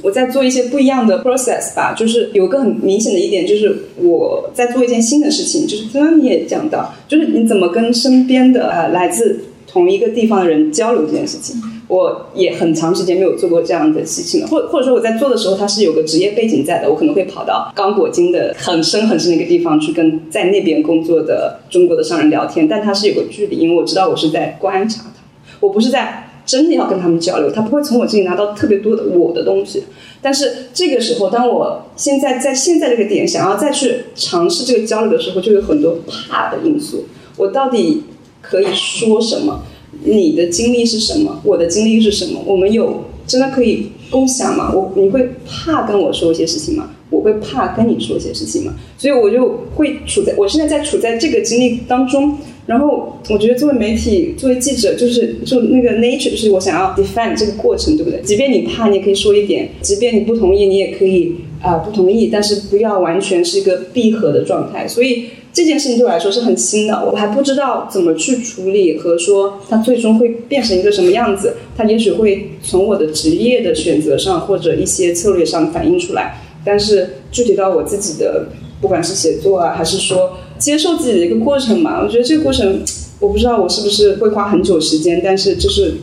[0.02, 11.56] 我在做一些不一样的 process 吧，就是有个很明显的一点，就是我在做一件新的事情，就是刚刚你也讲到，就是你怎么跟身边的呃来自同一个地方的人交流这件事情，
[11.94, 25.22] 我也很长时间没有做过这样的事情了，或或者说我在做的时候，它是有个职业背景在的，我可能会跑到刚果金的很深很深的一个地方去跟在那边工作的中国的商人聊天，但它是有个距离，因为我知道我是在观察他，
[25.60, 26.30] 我不是在。
[26.46, 29.84] 真的要跟他们交流，他不会从我这里拿到特别多的我的东西。
[30.20, 37.06] 但是这个时候，当我现在在现在这个点想要再去尝试这个交流的时候，就有很多怕的因素。
[37.38, 38.02] 我到底
[38.42, 39.62] 可以说什么？
[40.02, 41.40] 你的经历是什么？
[41.44, 42.40] 我的经历是什么？
[42.46, 44.72] 我们有真的可以共享吗？
[44.74, 46.90] 我你会怕跟我说一些事情吗？
[47.10, 48.74] 我会怕跟你说一些事情吗？
[48.98, 52.36] 所以我就会处在我现在在处在这个经历当中。
[52.66, 58.22] 然后我觉得作为媒体，作为记者，就是就那个 nature，就是我想要 defend 这个过程，对不对？
[58.22, 64.88] 即便你怕，你也可以说一点；即便你不同意，你也可以啊不同意，但是不要完全是一个闭合的状态。
[64.88, 71.54] 所以这件事情对我来说是很新的，我还不知道怎么去处理和说它最终会变成一个什么样子。
[71.76, 78.48] 它也许会从我的职业的选择上或者一些策略上反映出来，但是具体到我自己的，
[78.80, 80.36] 不管是写作啊，还是说。
[80.56, 82.80] 接受自己的一个过程嘛，我觉得这个过程，
[83.18, 85.94] 我不知道我是不是会花很久时间，但是就是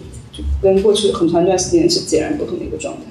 [0.61, 3.10] 跟过去很长一段时间是截然不同的一个状态。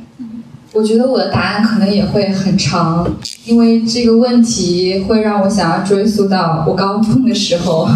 [0.72, 3.06] 我觉得我的答案可能也会很长，
[3.44, 7.88] 因为这个问题会让我想要追溯到我高中的时候。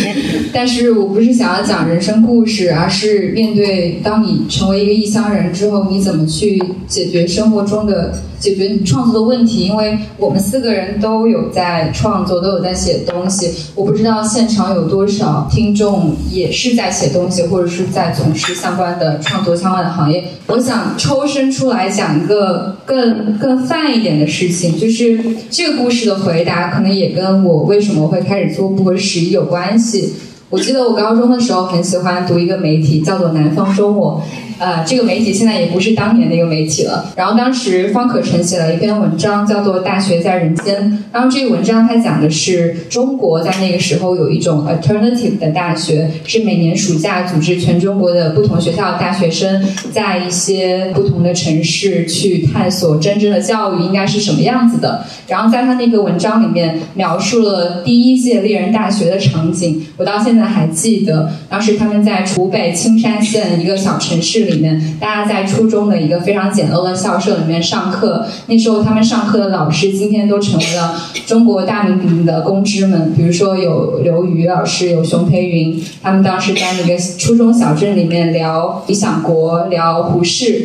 [0.52, 8.14] 但是我不是想要讲人生故事，而是面对当你成为一个异乡人之后，你怎么去解决生活中的。
[8.42, 13.48] 解决你创作的问题，因为我们四个人都有在创作，都有在写东西。
[13.76, 20.24] 我不知道现场有多少听众也是在写东西，或者是在从事相关的创作相关的行业。
[20.48, 25.18] 我想抽身出来讲一个更更泛一点的事情，就是
[25.50, 30.12] 这个故事的回答可能也跟我为什么会开始做不合时宜有关系。
[30.52, 34.22] 我记得我高中的时候很喜欢读一个媒体，叫做《南方周末》。
[34.58, 37.10] 呃，这个媒体现在也不是当年那个媒体了。
[37.16, 40.92] 然后当时方可成写了一篇文章，叫做《大学在人间》。
[41.10, 55.02] 然后这个文章它讲的是中国在那个时候有一种 alternative 的大学，是每年暑假组织全中国的不同学校大学生，在一些不同的城市去探索真正的教育应该是什么样子的。
[55.26, 64.52] 然后在他那个文章里面描述了第一届猎人大学的场景，我到现在还记得，当时他们在湖北青山县一个小城市里。
[64.52, 68.26] 里面，大家在初中的一个非常简陋的校舍里面上课。
[68.48, 70.94] 那时候，他们上课的老师今天都成为了
[71.26, 75.82] 中国大名鼎鼎的公知们，比如说有刘瑜老师，有熊培云。
[76.02, 80.62] 他们当时在那个初中小镇里面聊理想国，聊胡适。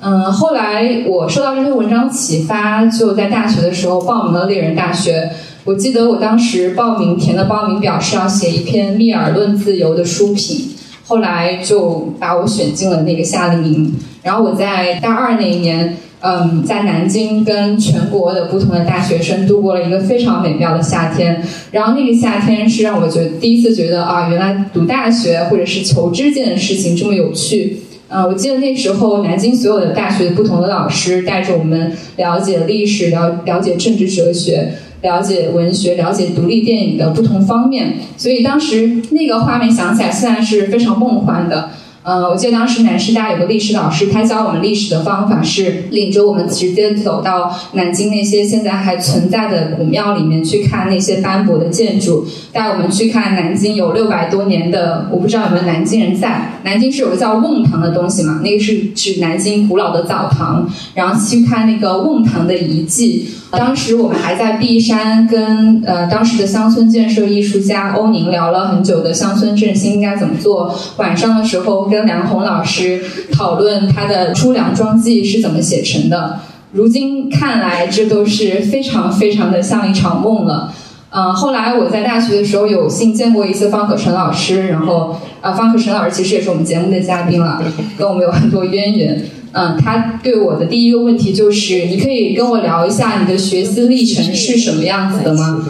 [0.00, 5.30] 嗯，后来我受到这篇文章启发，就在大学的时候报名了猎人大学。
[5.64, 10.68] 我记得我当时报名填的报名表是要写一篇《密尔论自由》的书评。
[11.04, 21.42] 后来就把我选进了那个夏令营，然后我在大二那一年，嗯，在南京跟全国的不同的大学生度过了一个非常美妙的夏天。
[21.72, 27.78] 然后那个夏天是让我觉得第一次觉得啊，原来读大学或者是求知这件事情这么有趣。
[28.08, 34.72] 嗯，我记得那时候南京所有的大学不同的老师带着我们了解历史，了了解政治哲学。
[35.02, 41.70] 了解文学，了解独立电影的不同方面，所以当时那个画面想起来，现在是非常梦幻的。
[42.04, 56.58] 嗯，我记得当时南师大有个历史老师，他教我们历史的方法是领着我们直接走到南京那些现在还存在的古庙里面去看那些斑驳的建筑，带我们去看南京有六百多年的，我不知道有没有南京人在。
[56.64, 63.28] 南京是有个叫瓮堂的东西嘛，那个是指南京古老的澡堂，然后去看那个瓮堂的遗迹。
[63.52, 70.74] 当时我们还在璧山跟呃当时的乡村建设艺术家欧宁聊了很久的乡村振兴应该怎么做。
[70.96, 76.40] 晚上的时候跟梁红老师讨论他的《出粮庄记》是怎么写成的。
[76.72, 80.72] 如今看来，这都是非常非常的像一场梦了。
[81.10, 87.62] 嗯，后来我在大学的时候有幸见过一次方可成老师，然后啊，方可成老师其实也是我们节目的嘉宾了，
[87.98, 89.22] 跟我们有很多渊源。
[89.52, 95.66] 嗯，他对我的第一个问题就是，你可以跟我聊一下你的学习历程是什么样子的吗？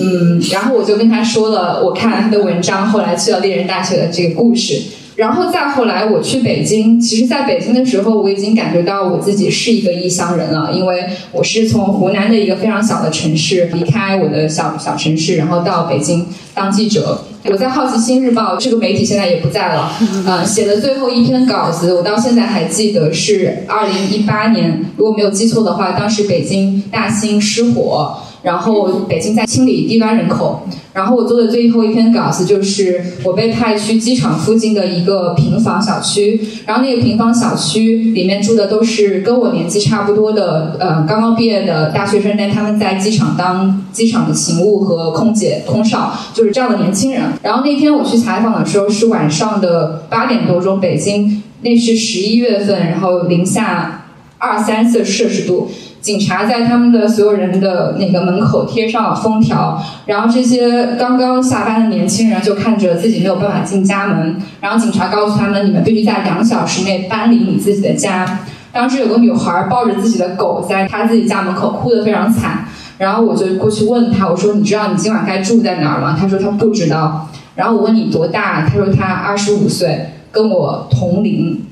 [0.00, 4.80] 嗯，然后我就跟他说了，我看了他的文章，后来去了猎人大学的这个故事。
[5.16, 7.00] 然后再后来，我去北京。
[7.00, 17.24] 其实，在北京的时候，我已经感觉到我自己是一个异乡人了，因为我是从湖南的一个非常小的城市离开我的小小城市，然后到北京当记者。
[17.48, 19.92] 我在《好奇心日报》这个媒体现在也不在了，
[20.26, 28.18] 呃，写的最后一篇稿子，我到现在还记得是二零一八年，如果没有记错的话，当时北京大兴失火。
[28.42, 30.62] 然后北京在清理低端人口，
[30.96, 47.24] 然后我做的最后一篇稿子就是我被派去机场附近的一个平房小区，然后那个平房小区里面住的都是跟我年纪差不多的，呃，刚刚毕业的大学生，但他们在机场当机场的勤务和空姐、空少，就是这样的年轻人。
[47.42, 54.06] 然后那天我去采访的时候是晚上的八点多钟，北京那是十一月份，然后零下
[54.38, 55.68] 二三四摄氏度。
[56.06, 59.76] 警察在他们的所有人的那个门口贴上了封条，
[60.06, 68.38] 然后这些刚刚下班的年轻人就看着自己没有办法进家门，然后警察告诉他们：你们必须在两小时内搬离你自己的家。
[68.70, 72.64] 当时有个女孩抱着自己的狗在她自己家门口哭得非常惨，
[72.98, 76.16] 然后我就过去问她：我说你知道你今晚该住在哪儿吗？
[76.16, 77.28] 她说她不知道。
[77.56, 78.64] 然后我问你多大？
[78.64, 81.66] 她说她二十五岁，跟我同龄。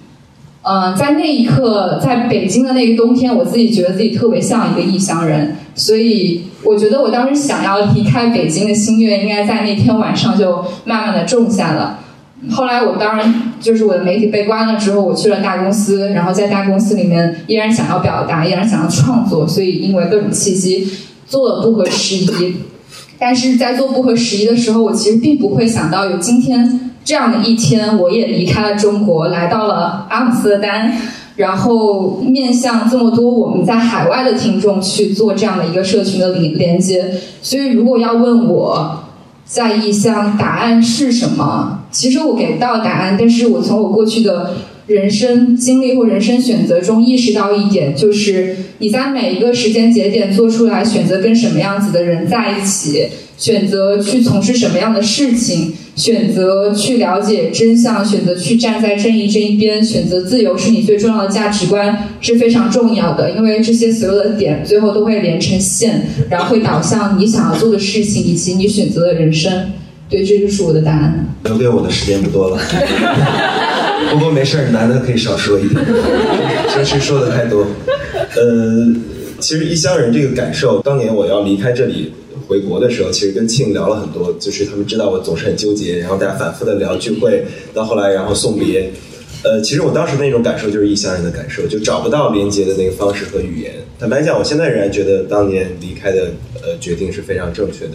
[0.67, 11.99] 嗯，在那一刻，在北京的那个冬天，我自己觉得自己特别像一个异乡人，所以我觉得我当时想要离开北京的心愿，应该在那天晚上就慢慢的种下了。
[12.51, 20.89] 后来我当然就是我的媒体被关了之后，我去了大公司，然后在大公司里面依然想要表达，依然想要创作，所以因为各种契机
[21.27, 22.57] 做了不合时宜。
[23.19, 26.93] 但是在做不合时宜的时候，我其实并不会想到有今天。
[27.05, 30.91] 这样的一天，我也离开了中国，来到了阿姆斯特丹，
[31.37, 37.13] 然后面向这么多我们在海外的听众去做这样的一个社群的连连接。
[37.43, 39.05] 所以，如果要问我
[39.45, 43.17] 在异乡答案是什么，其实我给不到答案。
[43.19, 44.55] 但是我从我过去的
[44.87, 53.09] 人生经历或人生选择中意识到一点，就是你在每一个时间节点做出来选择跟什么样子的人在一起。
[53.37, 69.73] 选择去从事什么样的事情，选择去了解真相，选择去站在正义这一边，选择自由是你最重要的价值观是非常重要的，因为这些所有的点最后都会连成线，然后会导向你想要做的事情以及你选择的人生。
[70.11, 71.27] 对，这就是我的答案。
[71.45, 72.59] 留给我的时间不多了，
[74.11, 75.81] 不过没事儿，男的可以少说一点，
[76.75, 77.67] 真是说的太多。
[78.37, 78.95] 呃，
[79.39, 82.13] 其实异乡人这个感受，当年我要离开这里。
[82.47, 88.91] 回国的时候，其实跟庆聊了很多，就是他们知道我总是很纠结，然后大家反复的聊聚会，到后来然后送别，
[89.43, 93.73] 呃，其实我当时那种感受就是异乡人的感受，就找不到连接的那个方式和语言。
[93.99, 96.33] 坦白讲，我现在仍然觉得当年离开的
[96.63, 97.93] 呃决定是非常正确的，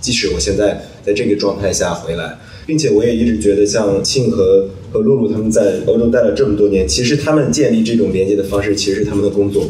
[0.00, 9.66] 即使我现在在这个状态下回来，并且我也一直觉得像庆和和露露他们在欧洲待了这么多年，其实他们建立这种连接的方式，其实是他们的工作。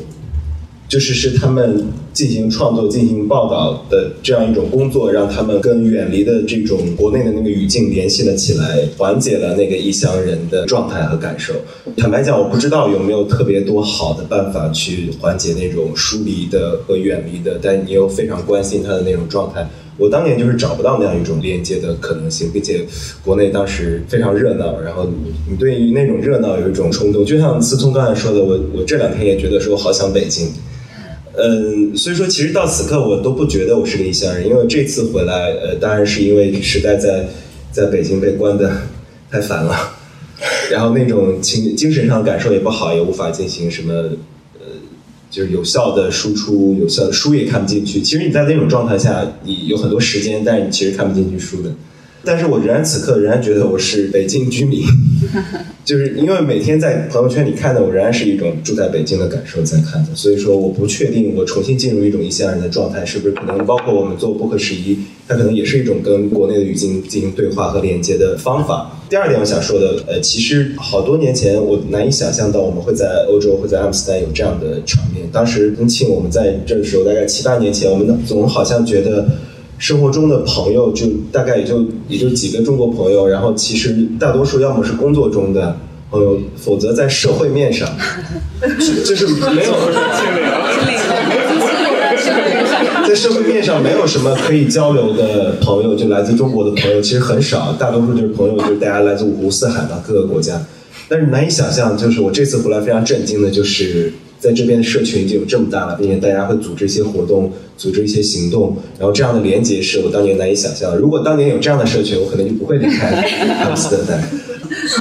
[0.89, 11.55] 就是是他们进行创作、进行报道的这样一种工作，让他们跟远离的这种国内的那个语境联系了起来，缓解了那个异乡人的状态和感受。
[11.97, 19.67] 坦白讲，我不知道有没有特别多好的办法去缓解那种疏离的和远离的，但你又非常关心他的那种状态。
[19.97, 22.85] 我当年就是找不到那样一种连接的可能性，并且
[23.25, 30.49] 国内当时非常热闹，然后你你对于那种热闹有一种冲动，就像思聪刚才说的，我我这两天也觉得说好想北京。
[31.37, 37.27] 嗯，所以说，其实到此刻我都不觉得我是个异乡人，因为这次回来，呃，当然是因为实在在
[37.73, 38.83] 在北京被关的
[39.31, 39.75] 太烦了，
[40.71, 43.93] 然后那种情精神上感受也不好，也无法进行什么，
[44.61, 44.67] 呃，
[45.29, 48.01] 就是有效的输出，有效的书也看不进去。
[48.01, 51.71] 其实你在那种状态下，你有很多时间，但是你其实看不进去书的。
[52.25, 54.83] 但是我仍然此刻仍然觉得我是北京居民，
[55.85, 64.99] 就是因为每天在朋友圈里看的，我仍然是一种住在北京的感受在看的，所以说我不确定我重新进入一种异乡人的状态，是不是可能包括我们做不合时宜
[65.29, 68.91] 它可能也是一种跟国内的语境进行对话和连接的方法。
[69.09, 75.27] 第二点我想说的，呃，其实好多年前我难以想象到我们会在欧洲会在阿姆斯特丹有这样的场面。
[75.31, 79.27] 当时跟庆我们在这的时候，大概七八年前，我们总好像觉得
[79.85, 85.77] 生活中的朋友就大概也就也就几个中国朋友，然后其实大多数要么是工作中的
[86.11, 87.87] 朋友，否则在社会面上，
[89.05, 89.75] 就是没有。
[93.07, 100.59] 在社会面上没有什么可以交流的朋友，就来自中国的朋友其实很少，大多数就是朋友，就是大家来自五湖四海的各个国家。
[101.11, 104.11] 但是难以想象，就是我这次回来非常震惊的，就是
[104.45, 110.99] 在这边的社群已经有这么大了，并且大家会组织一些活动，组织一些行动，然后这样的连接是我当年难以想象的。
[110.99, 113.09] 如果当年有这样的社群，我可能就不会离开
[113.63, 114.23] 阿姆斯特丹。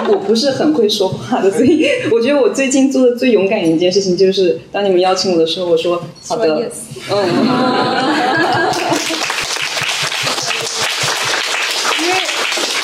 [0.08, 6.72] 我不是很会说话的，所以我觉得我最近做的最勇敢的一件事情，就是当你们邀请我的时候，我说好的，
[7.12, 7.18] 嗯。
[12.00, 12.14] 因为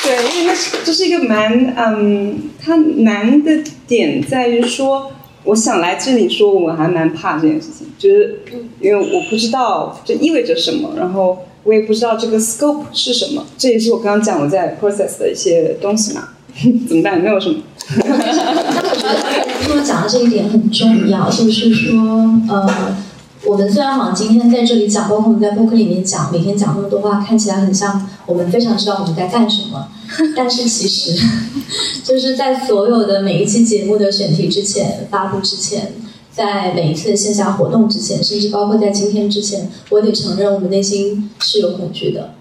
[0.02, 3.50] 对，因为它这是一个蛮嗯，它难的
[3.86, 5.10] 点在于说，
[5.44, 8.40] 我想来这里说，我还蛮怕这件事情，就是
[8.80, 16.28] 因为我不知道这意味着什么，然后我也不知道这个 scope 是什么，这也是我刚刚讲我在 process 的一些东西嘛。
[16.88, 17.18] 怎么办？
[17.20, 17.56] 没有什么。
[18.04, 22.00] 那我觉得他们讲的这一点很重要，就是说，
[22.48, 22.96] 呃，
[23.50, 29.88] 我们虽然好像今天在这里讲，包括我们在播客里面讲，每天讲那么多话，看起来很像我们非常知道我们在干什么，
[30.36, 31.20] 但是其实，
[32.04, 35.94] 就是在所有的每一期节目的选题之前、发布之前，
[36.30, 42.34] 在每一次的线下活动之前，甚至包括在今天之前，我得承认，我们内心是有恐惧的。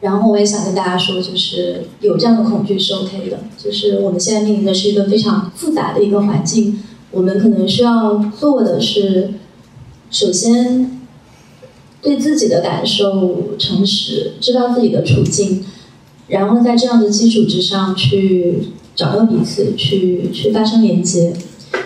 [0.00, 3.38] 然后我也想跟大家说，就是有这样的恐惧是 OK 的。
[3.62, 9.34] 就是我们现在面临的是一个非常复杂的一个环境，我们可能需要做的是，
[10.12, 11.00] 首先
[12.00, 15.64] 对自己的感受诚实，知道自己的处境，
[16.28, 21.32] 然后在这样的基础之上去找到彼此，去去发生连接。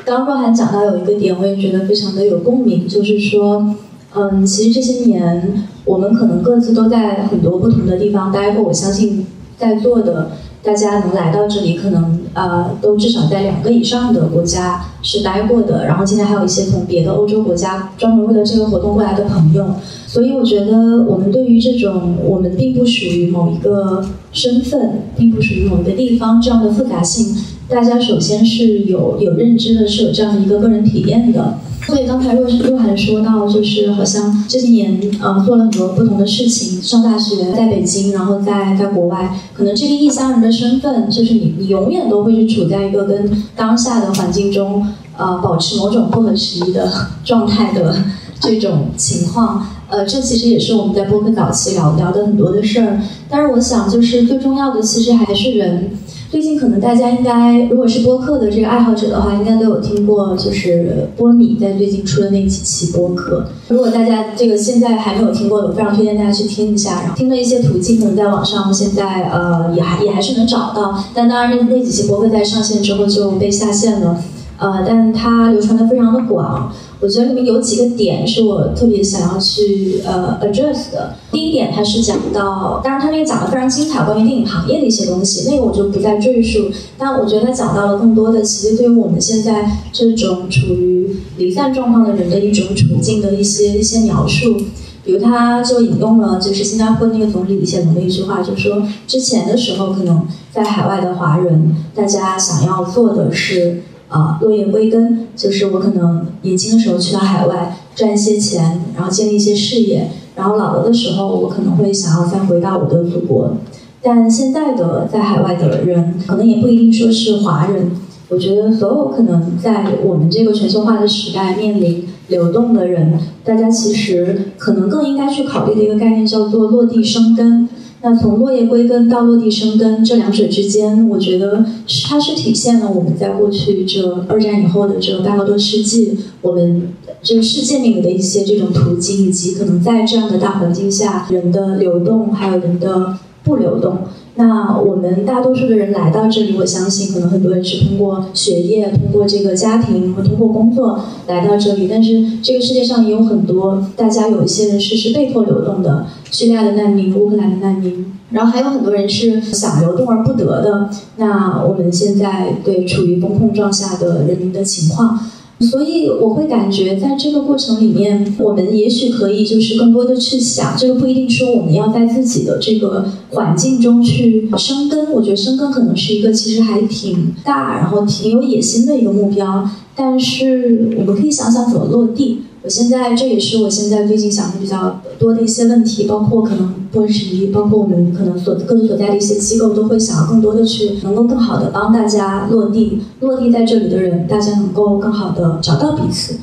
[0.04, 3.74] 刚若涵讲到有一个点，我也觉得非常的有共鸣，就是说。
[4.18, 8.64] 嗯，其实这些年我们可能各自都在很多不同的地方待过。
[8.64, 9.26] 我相信
[9.58, 10.30] 在座的
[10.66, 15.86] 大家能来到这里，可能呃都至少在两个以上的国家是待过的。
[15.86, 19.76] 然后今天还有一些从别的欧洲国家专门为了这个活动过来的朋友。
[20.08, 27.36] 所以我觉得我们对于这种我们并不属于某一个身份，并不属于某一个地方这样的复杂性，
[27.68, 31.58] 大家首先是有有认知的，是有这样的一个个人体验的。
[31.86, 44.86] 所以刚才若若涵说到，就是好像这些年呃做了很多不同的事情，上大学在北京，然后在在国外，可能这个异乡人的身份，就是你你永远都会是处在一个跟当下的环境中
[45.16, 46.90] 呃保持某种不合时宜的。
[47.24, 47.96] 状态的
[48.40, 49.66] 这种情况。
[49.88, 52.62] 呃，这其实也是我们在播客早期聊聊的很多的。
[52.62, 53.00] 事儿。
[53.28, 55.90] 但是我想，就是最重要的其实还是人。
[56.30, 63.46] 最近可能大家应该，如果是播客的这个爱好者的话，应该都有听过，就是波米在最近出的那几期播客。
[63.68, 67.00] 如果大家这个现在还没有听过，我非常推荐大家去听一下。
[67.02, 71.02] 然后听的一些途径，可能在网上现在呃也还也还是能找到。
[71.14, 74.20] 但当然那那几期播客在上线之后就被下线了，
[74.58, 76.72] 呃，但它流传的非常的广。
[76.98, 81.14] 我觉得里面有几个点是我特别想要去呃 address 的。
[81.30, 86.70] 第一点，它是讲到，当然它那个讲的非常精彩，关于电影行业的一些东西，那个我就不再赘述。
[86.96, 94.56] 但我觉得它讲到了更多的，其实对于我们现在这种处于离散状况的人的一种处境的一些一些描述。
[95.04, 103.82] 比如，他就引用了就是新加坡那个总理李显龙的一句话，就说之前的时候，可能在海外的华人，大家想要做的是。
[104.08, 113.56] 啊，落叶归根，就是我可能年轻的时候去到海外赚一些钱，然后建立一些事业，然后老了的时候，我可能会想要再回到我的祖国。
[114.02, 117.90] 但现在的在海外的人，可能也不一定说是华人。
[118.28, 127.68] 我觉得所有可能在我们这个全球化的时代面临流动的人，大家其实可能更应该去考虑的一个概念叫做落地生根。
[128.02, 131.64] 那从落叶归根到落地生根这两者之间，我觉得
[132.04, 136.92] 它是体现了我们在过去这二战以后的这半个多世纪，我们
[137.22, 143.98] 这个世界面临的一些这种途径，以及可能在这样的大环境下人的流动，还有人的不流动。
[144.38, 151.88] 那我们大多数的人来到这里，我相信可能很多人是通过学业、通过这个家庭和通过工作来到这里。
[151.90, 160.90] 但是这个世界上也有很多大家有一些人是是被迫流动的，叙利亚的难民、乌克兰的难民，然后还有很多人是想流动而不得的。
[161.16, 165.18] 那我们现在对处于风控状下的人民的情况，
[165.58, 175.10] 所以我会感觉，在这个过程里面，我们也许可以就是更多的去想，这个不一定说我们要在自己的这个环境中去生根。
[175.12, 179.68] 我觉得生根可能是一个其实还挺大，然后挺有野心的一个目标。
[179.94, 182.42] 但是我们可以想想怎么落地。
[182.66, 196.40] 我现在这也是我现在最近想的比较多的一些问题，包括可能不合时宜，包括我们可能所各自所在的一些机构都会想要更多的去能够更好的帮大家落地，落地在这里的人，大家能够更好的找到彼此。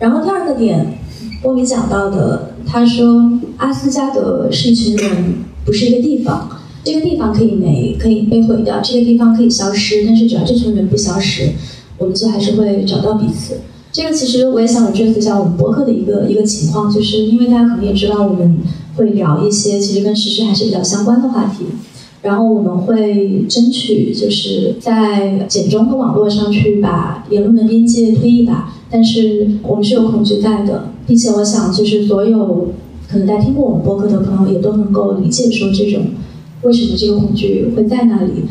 [0.00, 0.98] 然后第二个点，
[1.40, 6.48] 波米讲到的，他说阿斯加德是一群人，不是一个地方，
[6.82, 11.52] 这个地方可以没可以被毁掉，这个地方可以消失，但是只要这群人不消失，
[11.96, 13.54] 我们就还是会找到彼此。
[13.92, 18.58] 这个其实我也想追溯一下我们博客的一个一个情况，就是因为大家可能也知道，我们
[18.96, 21.64] 会聊一些其实跟实事还是比较相关的话题，
[22.22, 32.68] 然后我们会争取就是在简中的网络上去把言论的边界推一把，但是我们是有恐惧在的，并且我想就是所有
[33.08, 36.02] 可能在听过我们博客的朋友也都能够理解说这种
[36.62, 38.44] 为什么这个恐惧会在那里，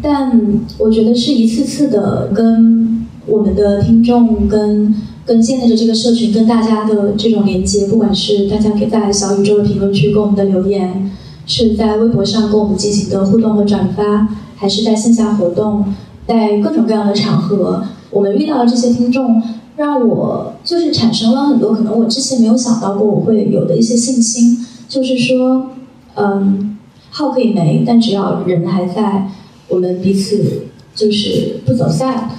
[0.00, 3.06] 但我觉得是一次次的跟。
[3.28, 4.94] 我们的听众跟
[5.26, 11.10] 跟现在的这个社群跟大家的这种连接，不管是大家给在小宇宙的评论区给我们的留言，
[11.46, 14.26] 是在微博上跟我们进行的互动和转发，
[14.56, 15.84] 还是在线下活动，
[16.26, 19.42] 在各种各样的场合，我们遇到的这些听众，
[19.76, 25.66] 让我就是产生了很多可能我之前没有想到过我会有的一些信心，就是说，
[26.14, 26.78] 嗯，
[27.10, 29.30] 号可以没，但只要人还在，
[29.68, 30.62] 我们彼此
[30.94, 32.30] 就是不走散。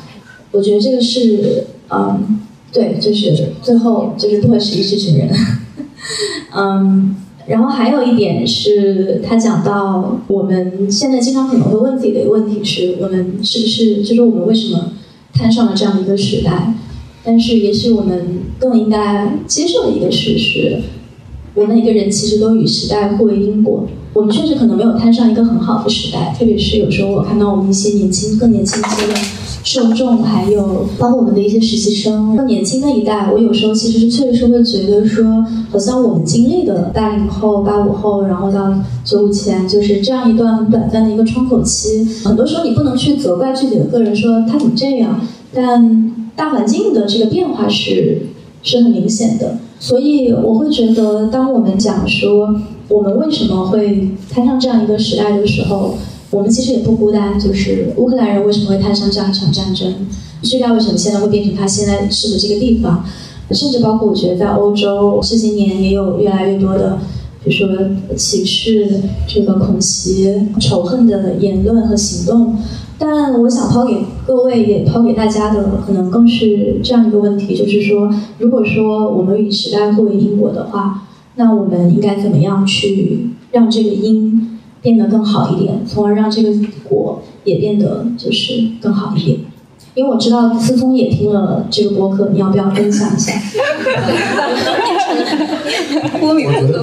[0.52, 2.40] 我觉得这个是，嗯，
[2.74, 5.30] 对，就是最后就是不合时宜这群人，
[6.56, 7.16] 嗯，
[7.48, 14.94] 然后还有一点是他讲到我们现在经常可能会问自己的一个问题是我们是不是就是我们为什么
[15.34, 16.74] 摊上了这样的一个时代？
[17.24, 20.82] 但是也许我们更应该接受的一个事实，
[21.54, 23.88] 我们每个人其实都与时代互为因果。
[24.14, 29.14] 我们确实可能没有摊上一个很好的时代，特别是有时候我看到我们一些年轻、更年轻一些的。
[29.64, 42.06] 受众还有包括我们的一些实习生，更年轻的一代，我有时候其实是确实是会觉得说，好像我们经历的八零后、八五后，然后到九五前，就是这样一段很短暂的一个窗口期。
[42.24, 45.20] 很多时候你不能去责怪具体的个人说他怎么这样，
[45.54, 48.24] 但大环境的这个变化是
[48.64, 49.58] 是很明显的。
[49.80, 52.56] 所以我会觉得，当我们讲说
[52.88, 55.96] 我们为什么会摊上这样一个时代的时候。
[56.32, 59.94] 我们其实也不孤单，就是乌克兰人为什么会摊上这样一场战争？
[60.44, 63.04] 叙利亚为什么现在会变成他现在是的这个地方？
[63.52, 67.00] 甚至包括我觉得在欧洲这些年也有越来越多的，
[67.44, 67.68] 比如说
[68.16, 72.56] 歧视、这个恐袭、仇恨的言论和行动。
[73.00, 84.59] 但我想抛给各位，也抛给大家的，可能更是这样一个问题，就是说，如果说我们与时代互为因果的话，那我们应该怎么样去让这个因？
[84.82, 86.50] 变得更好一点，从而让这个
[86.84, 89.40] 果也变得就是更好一点。
[89.96, 93.34] 因为我知道思聪也听了这个播客，你要不要分享一下？
[96.22, 96.80] 我觉得，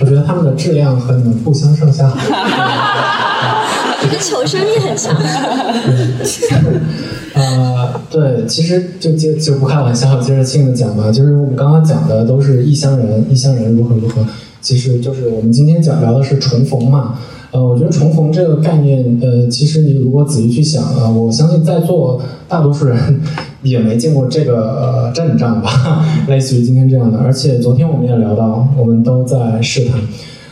[0.00, 2.12] 我觉得他们的质量和你们不相上下。
[4.02, 5.16] 我觉得求生欲很强。
[7.34, 11.10] 呃，对，其实就接就不开玩笑，接着庆的讲吧。
[11.10, 14.24] 就是我们刚刚讲的都是异乡人，异乡人如何如何。
[14.60, 17.18] 其实就是我们今天讲聊的是重逢嘛。
[17.52, 23.20] 呃，我觉得重逢这个概念，呃，其实你如果仔细去想啊，我相信在座大多数人
[23.62, 27.18] 也没见过这个阵仗吧， 类似于今天这样的。
[27.18, 30.00] 而且昨天我们也聊到，我们都在试探。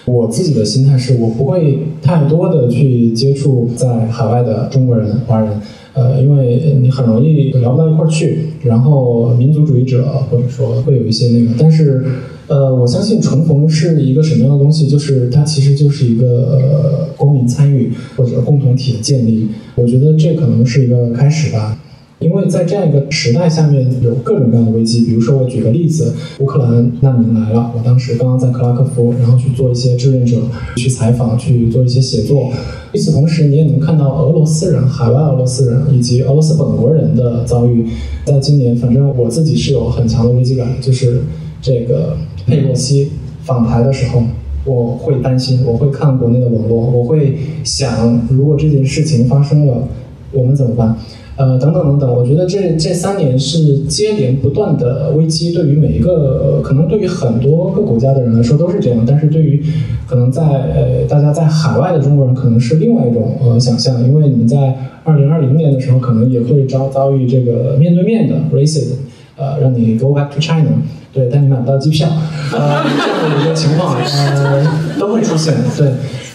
[0.04, 5.58] 我自己的心态是我不会太多的去接触在海外的中国人、华人，
[5.94, 8.50] 呃，因为你很容易聊不到一块儿去。
[8.62, 12.04] 然后民族主义者或者说会有一些那个，但是。
[12.50, 14.88] 呃，我相信重逢是一个什么样的东西？
[14.88, 19.46] 就是它其实就是一个呃公民参与或者共同体的建立。
[19.76, 21.78] 我觉得这可能是一个开始吧，
[22.18, 25.02] 因为在这样一个时代下面有各种各样的危机。
[25.04, 30.38] 比如说，我举个例子，乌克兰难民来了，我当时刚刚在克拉克夫，然后去做一些志愿者，
[30.76, 32.50] 去采访，去做一些写作。
[32.92, 37.86] 与此同时，你也能看到俄罗斯人、海外俄罗斯人以及俄罗斯本国人的遭遇。
[38.24, 41.22] 在今年，反正我自己是有很强的危机感，就是
[41.60, 42.16] 这个。
[42.46, 44.20] 佩洛西访台的时候，
[44.64, 49.86] 我会担心，我会看国内的网络，我会想，如果这件事情发生了，
[50.32, 50.96] 我们怎么办？
[51.36, 52.12] 呃，等等等等。
[52.12, 59.62] 我觉得这这三年是接连不断的危机，对于每一个，可能对于很多个国家的人来说都是这样，但是对于
[60.08, 68.94] 可能在呃大家在海外的中国人，可能是另外一种呃想象，因为你们在二零二零年的时候，可能也会遭遭遇这个面对面的 racism。
[69.36, 70.68] 呃，让你 go back to China，
[71.12, 72.08] 对，但你买不到机票，
[72.52, 74.66] 呃，这样的一个情况，呃，
[74.98, 75.92] 都会出现，对。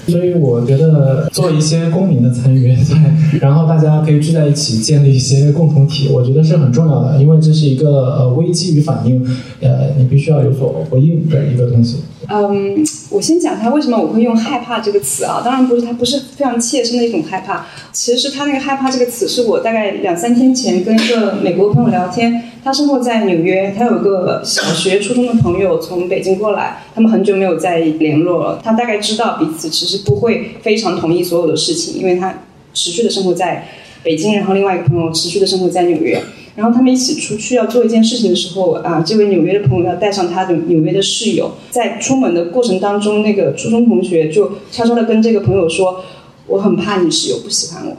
[0.08, 9.26] 所以我觉得做一些公民的参与，对，然后大家可以聚在一起建立一些共同体，我觉得是很重要的，因为这是一个呃危机与反应，
[9.62, 12.02] 呃，你必须要有所回应的一个东西。
[12.28, 22.52] 嗯，我先讲一下为什么我会用害怕这个词啊，当然不是他不是非常切身的一种害怕，其实是他那个害怕这个词是我大概两三天前跟一个美国朋友聊天。
[22.64, 28.60] 他生活在纽约，他有一个小学、初中的朋友从北京过来，他们很久没有再联络了。
[28.64, 32.42] 他大概知道彼此其实不会非常同意所有的事情，因为他
[32.74, 33.68] 持续的生活在
[34.02, 36.20] 北京，然后另外一个朋友持续的生活在纽约。
[36.56, 46.04] 然后他们一起出去要做一件事情的时候，啊，这位纽约的朋友要带上他的纽约的室友，在出门的过程当中，那个初中同学就悄悄的跟这个朋友说
[46.48, 47.98] ：“我很怕你室友不喜欢我，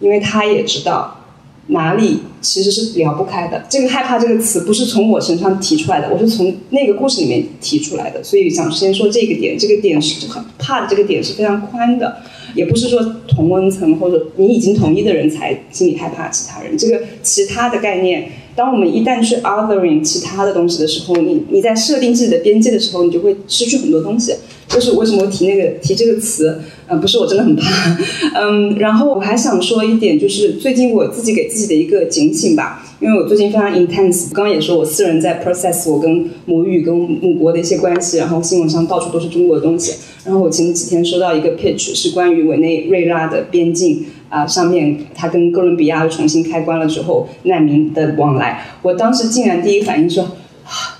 [0.00, 1.20] 因为他也知道。”
[1.68, 3.64] 哪里其实是聊不开的？
[3.70, 8.22] 这个害怕这个词不是从我身上提出来的，我是从那个故事里面提出来的。
[8.22, 12.18] 所以想先说这个点，这个点是很怕的，这个点是非常宽的，
[12.54, 16.76] 也不是说同温层或者你已经同意的人才心里害怕其他人。
[16.78, 24.34] 这个其他的概念，当我们一旦去 othering 其他的东西的时候，你你在设定自己的边界的时候，你就会失去很多东西。
[24.66, 27.96] 就是为什么提那个提这个词，嗯，不是我真的很怕，
[28.34, 39.92] 嗯，然后我还想说一点，就是最近我自己给自己的一个警醒吧，因为我最近非常 intense，刚刚也说我私人在 process 我跟母语跟母国的一些关系，然后新闻上到处都是中国的东西，
[40.24, 50.26] 然后我前几天收到一个 pitch 是关于委内瑞拉的边境啊，上面他跟哥伦比亚重新开关了之后难民的往来，我当时竟然第一反应说。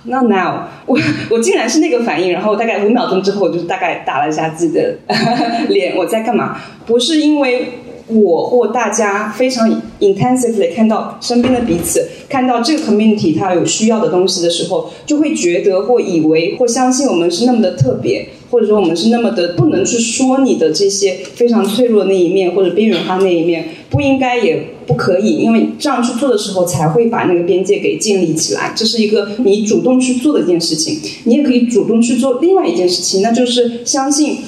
[0.05, 0.99] 那 now 我
[1.31, 4.95] 我竟然是那个反应，然后大概五秒钟之后，我就大概打了一下自己的
[5.71, 6.59] 脸，我在干嘛？
[6.85, 24.67] 不是因为我或大家非常 intensively 看到身边的彼此，看到这个 community 它有需要的东西的时候，就会觉得或以为或相信我们是那么的特别，或者说我们是那么的不能去说你的这些非常脆弱的那一面或者边缘化那一面，不应该也。
[24.87, 28.75] 不可以，因为这样去做的时候，才会把那个边界给建立起来。
[28.77, 31.01] 这是一个你主动去做的一件事情。
[31.25, 34.41] 你也可以主动去做另外一件事情，那就是相信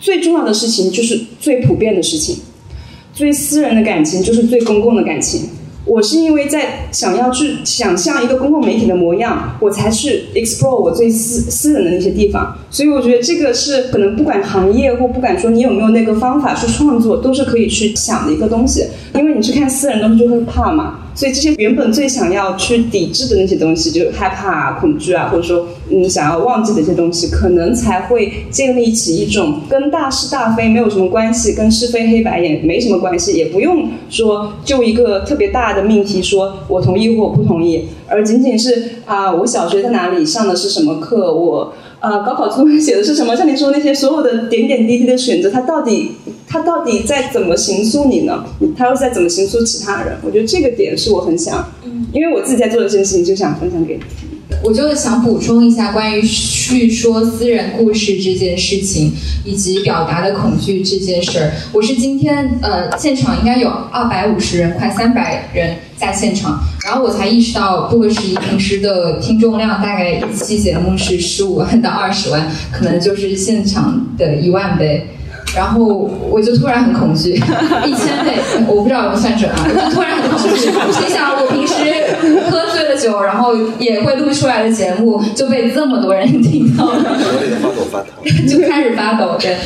[0.00, 2.38] 最重要的事情就是最普遍的事情，
[3.14, 5.42] 最私人的感情就是最公共的感情。
[5.88, 12.54] 我是因为在想要去想象一个公共媒体的模样，我才去 explore 我最私私人的那些地方。
[12.70, 18.84] 所以我觉得这个是可能不管行业或不管说你有没有那个方法去创作，都是可以去想的一个东西。
[19.14, 20.98] 因为你去看私人东西就会怕嘛。
[21.18, 41.72] 所以这些原本最想要去抵制的那些东西，就是害怕、恐惧啊，或者说你想要忘记的一些东西，可能才会建立起一种跟大是大非没有什么关系，跟是非黑白也没什么关系，也不用说就一个特别大的命题，说我同意或不同意，而仅仅是啊，我小学在哪里上的是什么课，我。
[42.00, 43.34] 啊，高考作文写的是什么？
[43.34, 46.12] 像你说那些所有的点点滴滴的选择，它到底
[46.48, 48.44] 它到底在怎么形塑你呢？
[48.76, 50.16] 他又在怎么形塑其他人？
[50.22, 51.72] 我觉得这个点是我很想，
[52.12, 54.00] 因为我自己在做的这件事情，就想分享给你。
[54.64, 59.12] 我就想补充一下关于叙说私人故事这件事情，
[59.44, 61.52] 以及表达的恐惧这件事儿。
[61.72, 75.06] 我是今天呃，现场应该有二百五十人，快三百人在现场，然后我才意识到不合时宜平时的听众量大概一期节目是十五万到二十万，可能就是现场的一万倍。
[75.58, 78.38] 然后我就突然很恐惧，一千倍，
[78.68, 80.56] 我不知道有没有算准啊，我就突然很恐惧。
[80.56, 81.74] 心想，我平时
[82.48, 87.18] 喝醉了酒，然后也会录出来的节目，就被这么多人听到了，
[88.48, 89.36] 就开始发抖。
[89.40, 89.56] 对，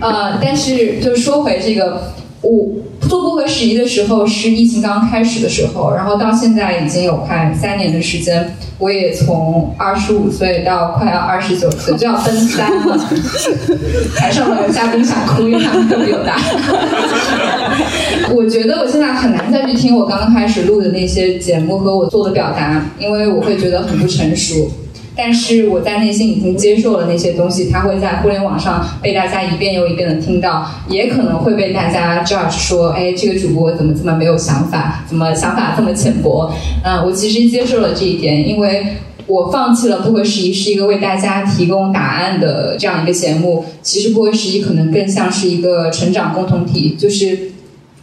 [0.00, 2.00] 呃，但是就说回这个，
[2.42, 2.68] 我
[3.08, 8.54] 做不合时宜的时候是疫情刚开始的时候，然后到现在已经有快三年的时间。
[8.78, 12.98] 我也从二十五岁到快要二十九岁，就要奔三了。
[14.16, 16.36] 台上的嘉宾想哭，因为他们都比我大。
[18.34, 24.68] 我觉得我现在很难再去听我刚刚开始录的那些节目和我做的表达，因为我会觉得很不成熟。
[25.14, 36.52] 但是我在内心已经接受了那些东西，它会在互联网上被大家一遍又一遍的听到，也可能会被大家 judge 说，哎，这个主播怎么这么没有想法，怎么想法这么浅薄？
[36.82, 38.86] 嗯， 我其实接受了这一点，因为
[39.26, 47.51] 我放弃了不合时宜是一个为大家提供答案的这样一个节目，其实不合时宜可能更像是一个成长共同体，就是。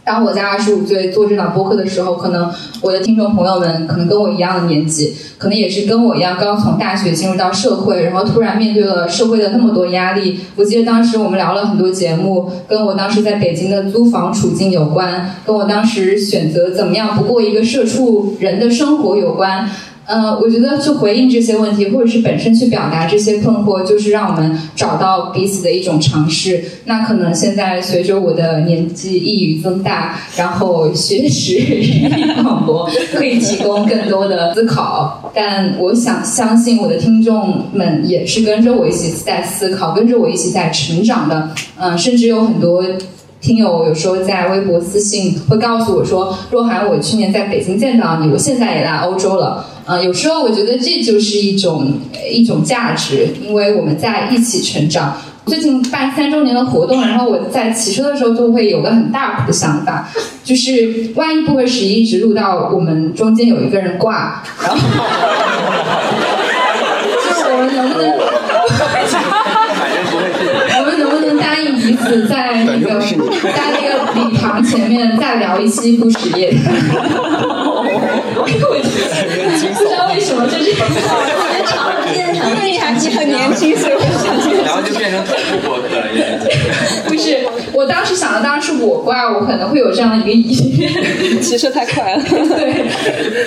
[0.04, 10.40] 当我在二十五岁做这档播客的时候，可能我的听众朋友们可能跟我一样的年纪，可能也是跟我一样刚从大学进入到社会，然后突然面对了社会的那么多压力。
[10.56, 19.68] 我记得当时我们聊了很多节目，跟我当时在北京的租房处境有关，跟我当时选择怎么样不过一个社畜人的生活有关。
[20.10, 26.64] 呃，我觉得去回应这些问题，或者是本身去表达这些困惑，就是让我们找到彼此的一种尝试。
[26.86, 35.30] 那可能现在随着我的年纪一语增大，然后学识日益广博，可以提供更多的思考。
[35.32, 41.50] 但我想相信我的听众们也是跟着我一起在思考，跟着我一起在成长的。
[41.78, 42.84] 嗯，甚至有很多。
[43.40, 51.90] 听友有时候在微博私信会告诉我说：“若涵，我去年在北京见到你，我现在也来欧洲了。”嗯，有时候我觉得这就是一种
[52.30, 55.16] 一种价值，因为我们在一起成长。
[55.46, 60.08] 最近办三周年的活动，然后我在骑车的时候就会有个很大的想法，
[60.44, 64.76] 就是万一不合时宜一直录到我们中间有一个人挂，然后
[67.14, 68.39] 就是我们能不能？
[72.10, 76.52] 彼此在那个在那个礼堂前面再聊一期不实业。
[77.62, 77.82] 我
[79.74, 80.70] 不知道为什么就是
[82.10, 84.34] 因为你还很年轻，所以我想
[84.64, 86.02] 然后就变成头部博客了。
[87.06, 87.38] 不是，
[87.72, 91.40] 我当时想的当然是我怪，我可能会有这样的一个疑念。
[91.40, 92.22] 骑车太快了。
[92.28, 92.84] 对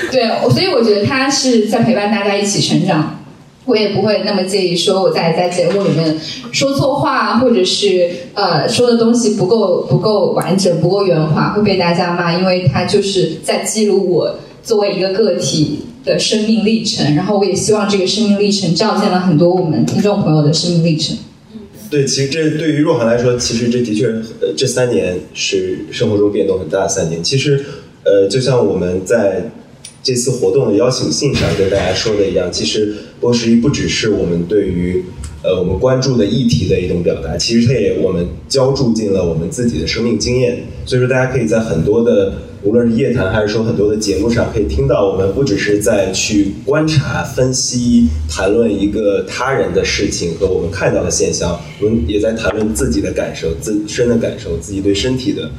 [0.10, 3.23] 对，所以我觉得他是在陪伴大家一起成长。
[3.66, 6.20] 我也不会那么介意说我在在节目里面
[6.52, 17.16] 说错话，或者是呃说的东西不够不够完整、不够圆滑，会被大家骂，因为它就是在记录我作为一个个体的生命历程。
[17.16, 21.16] 然后我也希望这个生命历程照见了很多我们听众朋友的生命历程。
[21.90, 24.08] 对，其实这对于若涵来说，其实这的确
[24.42, 27.24] 呃这三年是生活中变动很大的三年。
[27.24, 27.64] 其实
[28.04, 29.50] 呃，就像我们在。
[30.06, 32.94] 这次活动的邀请信上跟大家说的一样，其实
[33.24, 35.02] 波十一不只是我们对于
[35.44, 40.66] 呃我们关注的议题的一种表达，其实它也我们浇注进了我们自己的生命经验。
[40.86, 55.50] 所以说，大家可以在很多的无论是夜谈还是说很多的节目上，可以听到我们不只是在去观察、分析、谈论一个他人的事情和我们看到的现象，我们也在谈论自己的感受、自身的感受、自己对身体的。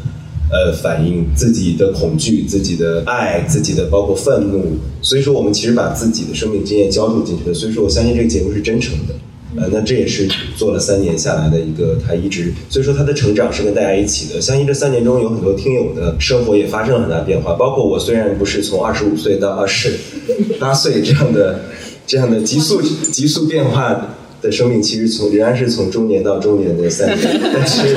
[0.54, 7.52] 呃，反映自己的恐惧、自己的爱、自己的包括愤怒，所以说我们其实把自己的生命经验浇筑进去的。
[7.52, 9.14] 所以说我相信这个节目是真诚的，
[9.56, 14.40] 呃，那这也是做了三年下来的一个，他一直，所以说他的成长是跟大家一起的。
[14.40, 19.92] 相信这三年中有很多听友的生活也发生了很大变化，包括我虽然不是从二十五岁到二十
[20.60, 21.62] 八岁这样的
[22.06, 24.14] 这样的急速急速变化。
[24.44, 27.96] 的生命其实从仍然是从中年到中年的三年，但是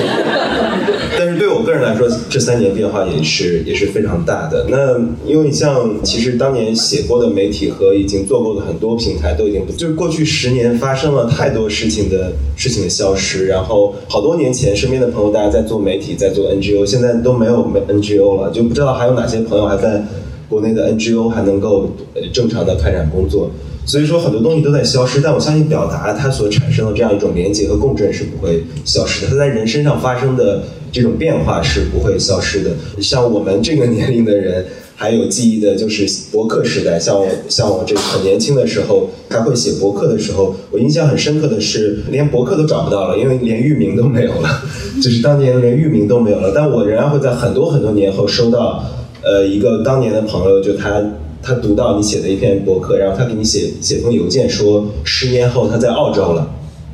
[1.74, 4.66] 个人来说，这三年变化也是也是非常大的。
[4.70, 20.04] 那因为像其实当年写过的媒体和已经做过的很多平台都已经，就是过去十年发生了太多事情的事情的消失，然后好多年前身边的朋友大家在做媒体在做 NGO，现在都没有 NGO 了，就不知道还有哪些朋友还在
[20.48, 21.90] 国内的 NGO 还能够
[22.32, 23.52] 正常的开展工作。
[23.86, 29.30] 所以说很多东西都在消失，但我相信表达它所产生的这样一种连接和共振是不会消失的。
[29.32, 32.72] 它在人身上发生的这种变化是不会消失的。
[33.02, 34.66] 像我们这个年龄的人
[34.96, 44.62] 还有记忆的就是博客时代，像我像我这个很年轻的时候还会写博客的时候，我印象很深刻的是连博客都找不到了，因为连域名都没有了，
[45.02, 46.52] 就是当年连域名都没有了。
[46.56, 48.84] 但我仍然会在很多很多年后收到，
[49.22, 51.04] 呃，一个当年的朋友就他。
[51.40, 56.46] 他读到你写的一篇博客，然后他给你写写封邮件，说十年后他在澳洲了，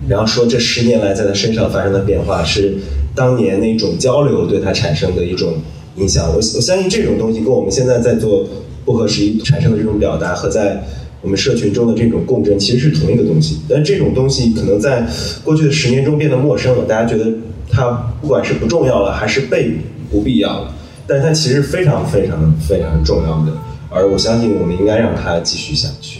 [0.07, 2.75] 然后说这十年来在他身上发生的变化是
[3.15, 5.53] 当年那种交流对他产生的一种
[5.97, 6.27] 影响。
[6.29, 8.45] 我我相信这种东西跟我们现在在做
[8.83, 10.83] 不合时宜产生的这种表达和在
[11.21, 15.07] 我们社群中的这种共振其实是同一个东西，但这种东西可能在
[15.43, 17.31] 过去的十年中变得陌生了，大家觉得
[17.69, 17.91] 它
[18.21, 19.77] 不管是不重要了还是被
[20.11, 20.75] 不必要了，
[21.07, 23.53] 但它其实非常非常非常重要的。
[23.89, 26.19] 而我相信，我们应该让它继续下去。